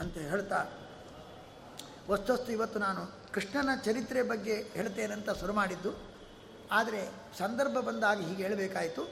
[0.00, 0.60] ಅಂತ ಹೇಳ್ತಾ
[2.08, 5.90] ವಸ್ತುಸ್ತು ಇವತ್ತು ನಾನು ಕೃಷ್ಣನ ಚರಿತ್ರೆ ಬಗ್ಗೆ ಹೇಳ್ತೇನಂತ ಶುರು ಮಾಡಿದ್ದು.
[6.72, 7.00] ಆದರೆ
[7.38, 9.02] ಸಂದರ್ಭ ಬಂದಾಗ ಹೀಗೆ ಹೇಳಬೇಕಾಯಿತು,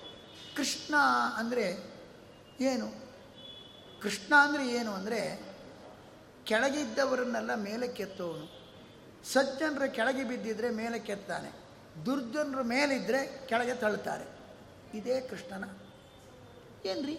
[0.56, 0.94] ಕೃಷ್ಣ
[1.36, 1.66] ಅಂದರೆ
[2.60, 2.88] ಏನು?
[4.02, 5.20] ಕೃಷ್ಣ ಅಂದರೆ ಏನು ಅಂದರೆ,
[6.44, 7.86] ಕೆಳಗಿದ್ದವರನ್ನೆಲ್ಲ ಮೇಲೆ
[9.32, 11.66] ಸಜ್ಜನರ ಕೆಳಗೆ ಬಿದ್ದಿದ್ರೆ ಮೇಲೆ ಕೆತ್ತಾನೆ.
[12.06, 14.24] ದುರ್ಜನರ ಮೇಲಿದ್ದರೆ ಕೆಳಗೆ ತಳ್ಳುತ್ತಾರೆ
[14.98, 15.64] ಇದೇ ಕೃಷ್ಣನ
[16.86, 17.16] ಏನ್ರಿ?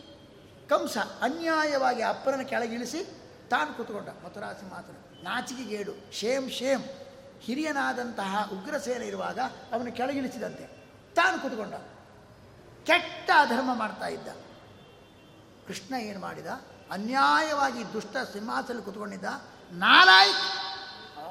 [0.70, 3.04] ಕಂಸ ಅನ್ಯಾಯವಾಗಿ ಅಪ್ಪರನ್ನು ಕೆಳಗಿಳಿಸಿ
[3.50, 4.10] ತಾನು ಕೂತ್ಕೊಂಡ.
[4.26, 4.94] ಮಥುರಾಸಿ ಮಾತ್ರ
[5.24, 6.84] ನಾಚಿಕೆಗೇಡು ಶೇಮ್ ಶೇಮ್.
[7.42, 9.40] ಹಿರಿಯನಾದಂತಹ ಉಗ್ರಸೇನ ಇರುವಾಗ
[9.72, 10.66] ಅವನು ಕೆಳಗಿಳಿಸಿದಂತೆ
[11.16, 11.74] ತಾನು ಕೂತ್ಕೊಂಡ.
[12.86, 14.28] ಕೆಟ್ಟ ಅಧರ್ಮ ಮಾಡ್ತಾ ಇದ್ದ.
[15.68, 16.48] ಕೃಷ್ಣ ಏನು ಮಾಡಿದ?
[16.92, 19.26] ಅನ್ಯಾಯವಾಗಿ ದುಷ್ಟ ಸಿಂಹಾಸನ ಕೂತ್ಕೊಂಡಿದ್ದ.
[19.72, 20.57] ನಾಲಾಯ್ಕ್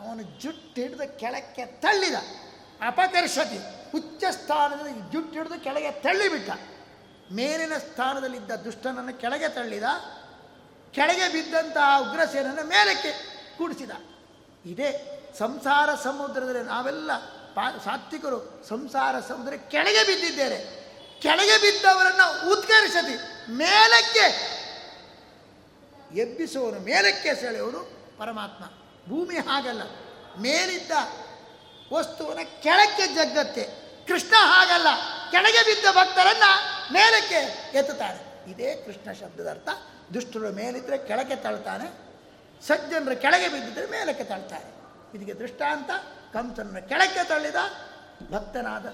[0.06, 2.14] ಅವನು ಜುಟ್ಟು ಹಿಡಿದು ಕೆಳಕ್ಕೆ ತಳ್ಳಿದ.
[2.86, 3.58] ಅಪಕರ್ಷತಿ
[3.94, 6.50] ಉಚ್ಚ ಸ್ಥಾನದಲ್ಲಿ ಜುಟ್ಟು ಹಿಡಿದು ಕೆಳಗೆ ತಳ್ಳಿಬಿಟ್ಟ.
[7.32, 9.82] ಮೇಲಿನ ಸ್ಥಾನದಲ್ಲಿದ್ದ ದುಷ್ಟನನ್ನು ಕೆಳಗೆ ತಳ್ಳಿದ.
[10.92, 13.12] ಕೆಳಗೆ ಬಿದ್ದಂತಹ ಉಗ್ರಸೇನನ್ನು ಮೇಲಕ್ಕೆ
[13.58, 13.90] ಕೂಡಿಸಿದ.
[14.66, 14.88] ಇದೇ
[15.38, 17.16] ಸಂಸಾರ ಸಮುದ್ರದಲ್ಲಿ ನಾವೆಲ್ಲ
[17.56, 20.58] ಪಾ ಸಾತ್ವಿಕರು ಸಂಸಾರ ಸಮುದ್ರ ಕೆಳಗೆ ಬಿದ್ದಿದ್ದೇನೆ
[21.22, 23.16] ಕೆಳಗೆ ಬಿದ್ದವರನ್ನು ಉತ್ಕರ್ಷತಿ
[23.52, 24.26] ಮೇಲಕ್ಕೆ
[26.18, 27.80] ಎಬ್ಬಿಸುವನು ಮೇಲಕ್ಕೆ ಸೆಳೆಯುವುದು
[28.18, 28.64] ಪರಮಾತ್ಮ.
[29.08, 29.82] ಭೂಮಿ ಹಾಗಲ್ಲ,
[30.38, 30.92] ಮೇಲಿದ್ದ
[31.92, 33.64] ವಸ್ತುವನ್ನು ಕೆಳಕ್ಕೆ ಜಗ್ಗತ್ತೆ.
[34.06, 34.88] ಕೃಷ್ಣ ಹಾಗಲ್ಲ,
[35.30, 36.46] ಕೆಳಗೆ ಬಿದ್ದ ಭಕ್ತರನ್ನ
[36.92, 37.38] ಮೇಲಕ್ಕೆ
[37.78, 38.50] ಎತ್ತುತ್ತಾನೆ.
[38.50, 39.68] ಇದೇ ಕೃಷ್ಣ ಶಬ್ದದ ಅರ್ಥ.
[40.14, 41.86] ದುಷ್ಟರು ಮೇಲಿದ್ರೆ ಕೆಳಕ್ಕೆ ತಳ್ತಾನೆ
[42.66, 44.68] ಸಜ್ಜನರು ಕೆಳಗೆ ಬಿದ್ದಿದ್ರೆ ಮೇಲಕ್ಕೆ ತಳ್ತಾರೆ
[45.14, 45.90] ಇದಕ್ಕೆ ದೃಷ್ಟಾಂತ
[46.32, 47.58] ಕಂಸನ ಕೆಳಕ್ಕೆ ತಳ್ಳಿದ,
[48.30, 48.86] ಭಕ್ತನಾದ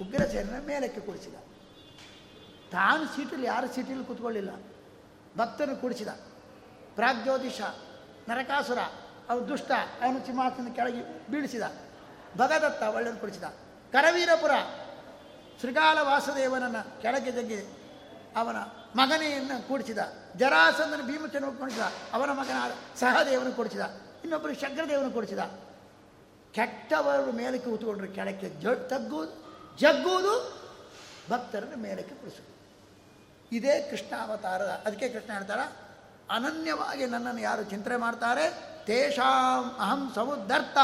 [0.00, 1.34] ಉಗ್ರಸೇನ ಮೇಲಕ್ಕೆ ಕುಡಿಸಿದ.
[2.72, 4.52] ತಾನು ಸೀಟಲ್ಲಿ, ಯಾರು ಸೀಟಲ್ಲಿ ಕೂತ್ಕೊಳ್ಳಿಲ್ಲ.
[5.36, 6.08] ಭಕ್ತನು ಕುಡಿಸಿದ.
[6.94, 7.60] ಪ್ರಾಗ್ಜ್ಯೋತಿಷ,
[8.28, 8.80] ನರಕಾಸುರ
[9.28, 9.70] ಅವನು ದುಷ್ಟ,
[10.02, 11.62] ಅವನು ಸಿಂಹಾಸನ ಕೆಳಗೆ ಬೀಳಿಸಿದ.
[12.36, 13.44] ಭಗದತ್ತ ಒಳ್ಳೆಯನ್ನು ಕೊಡಿಸಿದ.
[13.92, 14.50] ಕರವೀರಪುರ
[15.60, 17.60] ಶ್ರೀಗಾಲ ವಾಸುದೇವನನ್ನು ಕೆಳಗೆ ಜಗ್ಗಿ
[18.36, 18.56] ಅವನ
[18.96, 19.98] ಮಗನೆಯನ್ನು ಕೂಡಿಸಿದ.
[20.36, 21.82] ಜರಾಸಂದನ ಭೀಮಚನ ಕೊಡಿಸಿದ.
[22.12, 23.80] ಅವನ ಮಗನ ಸಹದೇವನು ಕೊಡಿಸಿದ.
[24.24, 25.38] ಇನ್ನೊಬ್ಬರು ಶಗ್ರದೇವನು ಕೊಡಿಸಿದ.
[26.52, 29.32] ಕೆಟ್ಟವರು ಮೇಲಕ್ಕೆ ಕೂತ್ಕೊಂಡ್ರು ಕೆಳಕ್ಕೆ ಜ ತಗ್ಗುವುದು,
[29.78, 30.62] ಜಗ್ಗುವುದು,
[31.30, 32.56] ಭಕ್ತರನ್ನು ಮೇಲಕ್ಕೆ ಕುಡಿಸೋದು
[33.52, 35.60] ಇದೇ ಕೃಷ್ಣ ಅವತಾರದ ಅದಕ್ಕೆ ಕೃಷ್ಣ ಹೇಳ್ತಾರ,
[36.30, 38.75] ಅನನ್ಯವಾಗಿ ನನ್ನನ್ನು ಯಾರು ಚಿಂತನೆ ಮಾಡ್ತಾರೆ?
[38.86, 40.78] ತೇಷಾಂ ಅಹಂ ಸಮುದ್ಧರ್ತ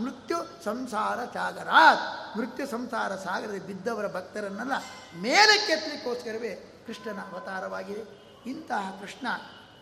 [0.00, 2.38] ಮೃತ್ಯು ಸಂಸಾರ ಸಾಗರಾತ್.
[2.38, 4.72] ಮೃತ್ಯು ಸಂಸಾರ ಸಾಗರದಲ್ಲಿ ಬಿದ್ದವರ ಭಕ್ತರನ್ನೆಲ್ಲ
[5.20, 8.02] ಮೇಲಕ್ಕೆತ್ತಲಿಕ್ಕೋಸ್ಕರವೇ ಕೃಷ್ಣನ ಅವತಾರವಾಗಿದೆ.
[8.46, 9.26] ಇಂತಹ ಕೃಷ್ಣ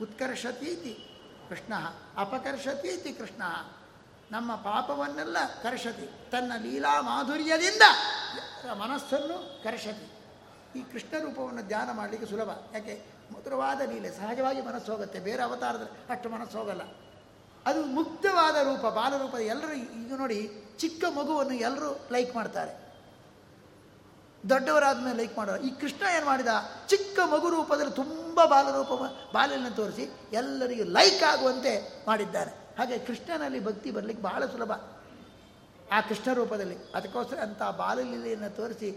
[0.02, 1.20] ಉತ್ಕರ್ಷತೀತಿ.
[1.48, 1.74] ಕೃಷ್ಣ
[2.16, 3.42] ಅಪಕರ್ಷತೀತಿ ಕೃಷ್ಣ.
[4.30, 6.30] ನಮ್ಮ ಪಾಪವನ್ನೆಲ್ಲ ಕರ್ಷತಿ.
[6.30, 7.82] ತನ್ನ ಲೀಲಾ ಮಾಧುರ್ಯದಿಂದ
[8.72, 10.12] ಮನಸ್ಸನ್ನು ಕರ್ಷತಿ.
[10.78, 12.50] ಈ ಕೃಷ್ಣ ರೂಪವನ್ನು ಧ್ಯಾನ ಮಾಡಲಿಕ್ಕೆ ಸುಲಭ.
[12.72, 13.06] ಯಾಕೆ?
[13.32, 14.10] ಮಧುರವಾದ ಲೀಲೆ.
[14.10, 15.20] ಸಹಜವಾಗಿ ಮನಸ್ಸು ಹೋಗುತ್ತೆ.
[15.20, 16.80] ಬೇರೆ ಅವತಾರದಲ್ಲಿ ಅಷ್ಟು ಮನಸ್ಸು ಹೋಗಲ್ಲ.
[17.68, 20.38] ಅದು ಮುಕ್ತವಾದ ರೂಪ ಬಾಲರೂಪ ಎಲ್ಲರೂ ಈಗ ನೋಡಿ,
[20.78, 22.72] ಚಿಕ್ಕ ಮಗುವನ್ನು ಎಲ್ಲರೂ ಲೈಕ್ ಮಾಡ್ತಾರೆ.
[24.50, 25.62] ದೊಡ್ಡವರಾದ ಮೇಲೆ ಲೈಕ್ ಮಾಡೋರು.
[25.62, 26.46] ಈ ಕೃಷ್ಣ ಏನು ಮಾಡಿದ?
[26.88, 28.92] ಚಿಕ್ಕ ಮಗು ರೂಪದಲ್ಲಿ ತುಂಬ ಬಾಲರೂಪ
[29.34, 31.72] ಬಾಲನ ತೋರಿಸಿ ಎಲ್ಲರಿಗೂ ಲೈಕ್ ಆಗುವಂತೆ
[32.06, 32.52] ಮಾಡಿದ್ದಾರೆ.
[32.78, 34.72] ಹಾಗೆ ಕೃಷ್ಣನಲ್ಲಿ ಭಕ್ತಿ ಬರಲಿಕ್ಕೆ ಬಹಳ ಸುಲಭ.
[35.92, 36.76] ಆ ಕೃಷ್ಣ ರೂಪದಲ್ಲಿ.
[36.94, 38.90] ಅದಕ್ಕೋಸ್ಕರ ಅಂಥ ಬಾಲಲೀಲೆಯನ್ನು ತೋರಿಸಿ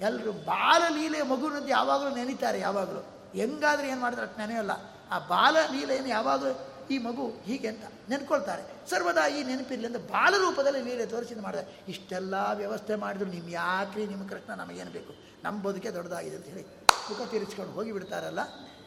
[0.00, 3.02] ಎಲ್ಲರೂ ಬಾಲಲೀಲೆ ಮಗುವಿನದ್ದು ಯಾವಾಗಲೂ ನೆನೀತಾರೆ, ಯಾವಾಗಲೂ.
[3.32, 4.70] ಹೆಂಗಾದ್ರೆ ಏನು ಮಾಡಿದ್ರೆ ಅಷ್ಟು ನೆನೆಯೋಲ್ಲ.
[5.10, 8.62] ಆ ಬಾಲಲೀಲೆಯನ್ನು ಯಾವಾಗಲೂ ಈ ಮಗು ಹೀಗೆ ಅಂತ ನೆನ್ಕೊಳ್ತಾರೆ.
[8.90, 11.64] ಸರ್ವದಾ ಈ ನೆನಪಿರಲಿ ಅಂತ ಬಾಲರೂಪದಲ್ಲಿ ಲೀಲೆ ತೋರಿಸಿದ ಮಾಡಿದೆ.
[11.88, 15.14] ಇಷ್ಟೆಲ್ಲ ವ್ಯವಸ್ಥೆ ಮಾಡಿದ್ರು ನಿಮ್ಮ ಯಾಕ್ರಿ ನಿಮ್ಮ ಕೃಷ್ಣ ನಮಗೇನು ಬೇಕು?
[15.44, 16.64] ನಮ್ಮ ಬದುಕೆ ದೊಡ್ಡದಾಗಿದೆ ಅಂತ ಹೇಳಿ
[17.10, 18.38] ಮುಖ ತೀರಿಸ್ಕೊಂಡು ಹೋಗಿ ಬಿಡ್ತಾರಲ್ಲ,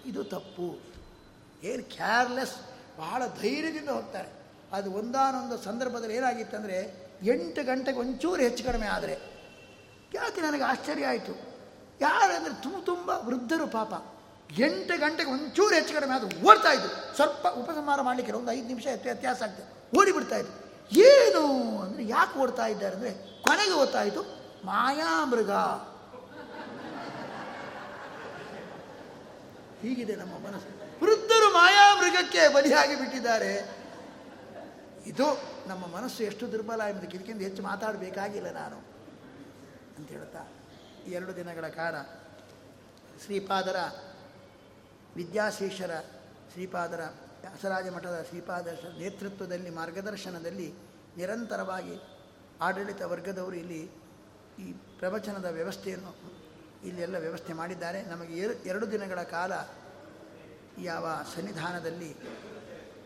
[0.06, 0.80] ಇದು ತಪ್ಪು.
[1.64, 2.56] ಏನು ಕೇರ್ಲೆಸ್
[2.98, 4.30] ಬಹಳ ಧೈರ್ಯದಿಂದ ಹೋಗ್ತಾರೆ.
[4.72, 6.78] ಅದು ಒಂದಾನೊಂದು ಸಂದರ್ಭದಲ್ಲಿ ಏನಾಗಿತ್ತಂದರೆ
[7.24, 9.16] ಎಂಟು ಗಂಟೆಗೆ ಒಂಚೂರು ಹೆಚ್ಚು ಕಡಿಮೆ ಆದರೆ,
[10.14, 11.34] ಯಾಕೆ ನನಗೆ ಆಶ್ಚರ್ಯ ಆಯಿತು?
[12.02, 13.94] ಯಾರಂದರೆ ತುಂಬ ತುಂಬ ವೃದ್ಧರು ಪಾಪ.
[14.50, 19.10] ಎಂಟು ಗಂಟೆಗೆ ಒಂಚೂರು ಹೆಚ್ಚು ಕಡಿಮೆ ಆದರೂ ಓಡ್ತಾ ಇದ್ದು ಸ್ವಲ್ಪ ಉಪಸಂಹಾರ ಮಾಡಲಿಕ್ಕೆ ಒಂದು ಐದು ನಿಮಿಷ ಎತ್ತು
[19.10, 20.00] ವ್ಯತ್ಯಾಸ ಆಗ್ತದೆ.
[20.00, 20.54] ಓಡಿಬಿಡ್ತಾ ಇದ್ದು
[21.02, 21.44] ಏನು
[21.82, 24.22] ಅಂದರೆ ಯಾಕೆ ಓಡ್ತಾ ಇದ್ದಾರೆ ಅಂದರೆ ಕೊನೆಗೆ ಗೊತ್ತಾಯಿತು
[24.66, 25.52] ಮಾಯಾಮೃಗ.
[29.82, 30.72] ಹೀಗಿದೆ ನಮ್ಮ ಮನಸ್ಸು.
[31.06, 33.80] ವೃದ್ಧರು ಮಾಯಾಮೃಗಕ್ಕೆ ಬಲಿಯಾಗಿ ಬಿಟ್ಟಿದ್ದಾರೆ.
[35.06, 35.28] ಇದು
[35.68, 38.78] ನಮ್ಮ ಮನಸ್ಸು ಎಷ್ಟು ದುರ್ಬಲ ಎಂಬುದಕ್ಕೆ ಇದಕ್ಕಿಂತ ಹೆಚ್ಚು ಮಾತಾಡಬೇಕಾಗಿಲ್ಲ ನಾನು
[39.98, 40.48] ಅಂತ ಹೇಳ್ತಾ.
[41.08, 41.96] ಎರಡು ದಿನಗಳ ಕಾಲ
[43.26, 43.76] ಶ್ರೀಪಾದರ
[45.16, 46.00] ವಿದ್ಯಾಶೇಷರ
[46.52, 47.02] ಶ್ರೀಪಾದರ
[47.42, 50.74] ವ್ಯಾಸರಾಜ ಮಠದ ಶ್ರೀಪಾದರ ನೇತೃತ್ವದಲ್ಲಿ ಮಾರ್ಗದರ್ಶನದಲ್ಲಿ
[51.18, 52.00] ನಿರಂತರವಾಗಿ
[52.62, 53.92] ಆಡಳಿತ ವರ್ಗದವರು ಇಲ್ಲಿ
[54.60, 56.16] ಈ ಪ್ರವಚನದ ವ್ಯವಸ್ಥೆಯನ್ನು
[56.84, 58.04] ಇಲ್ಲೆಲ್ಲ ವ್ಯವಸ್ಥೆ ಮಾಡಿದ್ದಾರೆ.
[58.04, 59.52] ನಮಗೆ ಎರ- ಎರಡು ದಿನಗಳ ಕಾಲ
[60.78, 62.14] ಯಾವ ಸನ್ನಿಧಾನದಲ್ಲಿ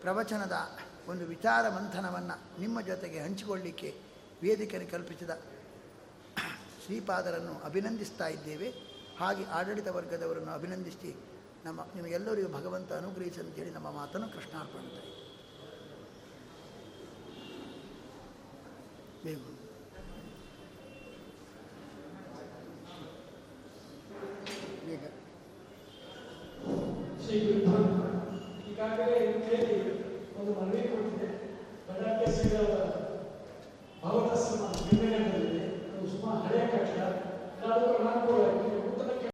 [0.02, 0.78] ಪ್ರವಚನದ
[1.08, 4.02] ಒಂದು ವಿಚಾರ ಮಂಥನವನ್ನು ನಿಮ್ಮ ಜೊತೆಗೆ ಹಂಚಿಕೊಳ್ಳಿಕ್ಕೆ
[4.42, 5.30] ವೇದಿಕೆಯನ್ನು ಕಲ್ಪಿಸಿದ
[6.86, 8.70] ಶ್ರೀಪಾದರನ್ನು ಅಭಿನಂದಿಸ್ತಾ ಇದ್ದೇವೆ.
[9.20, 11.16] ಹಾಗೆ ಆಡಳಿತ ವರ್ಗದವರನ್ನು ಅಭಿನಂದಿಸಿ
[11.66, 15.20] ನಮ್ಮ ನಿಮಗೆಲ್ಲರಿಗೂ ಭಗವಂತ ಅನುಗ್ರಹಿಸಿ ಅಂತೇಳಿ ನಮ್ಮ ಮಾತನ್ನು ಕೃಷ್ಣಾರ್ಪಣೆ ಮಾಡ್ತಾ ಇದ್ದೇವೆ.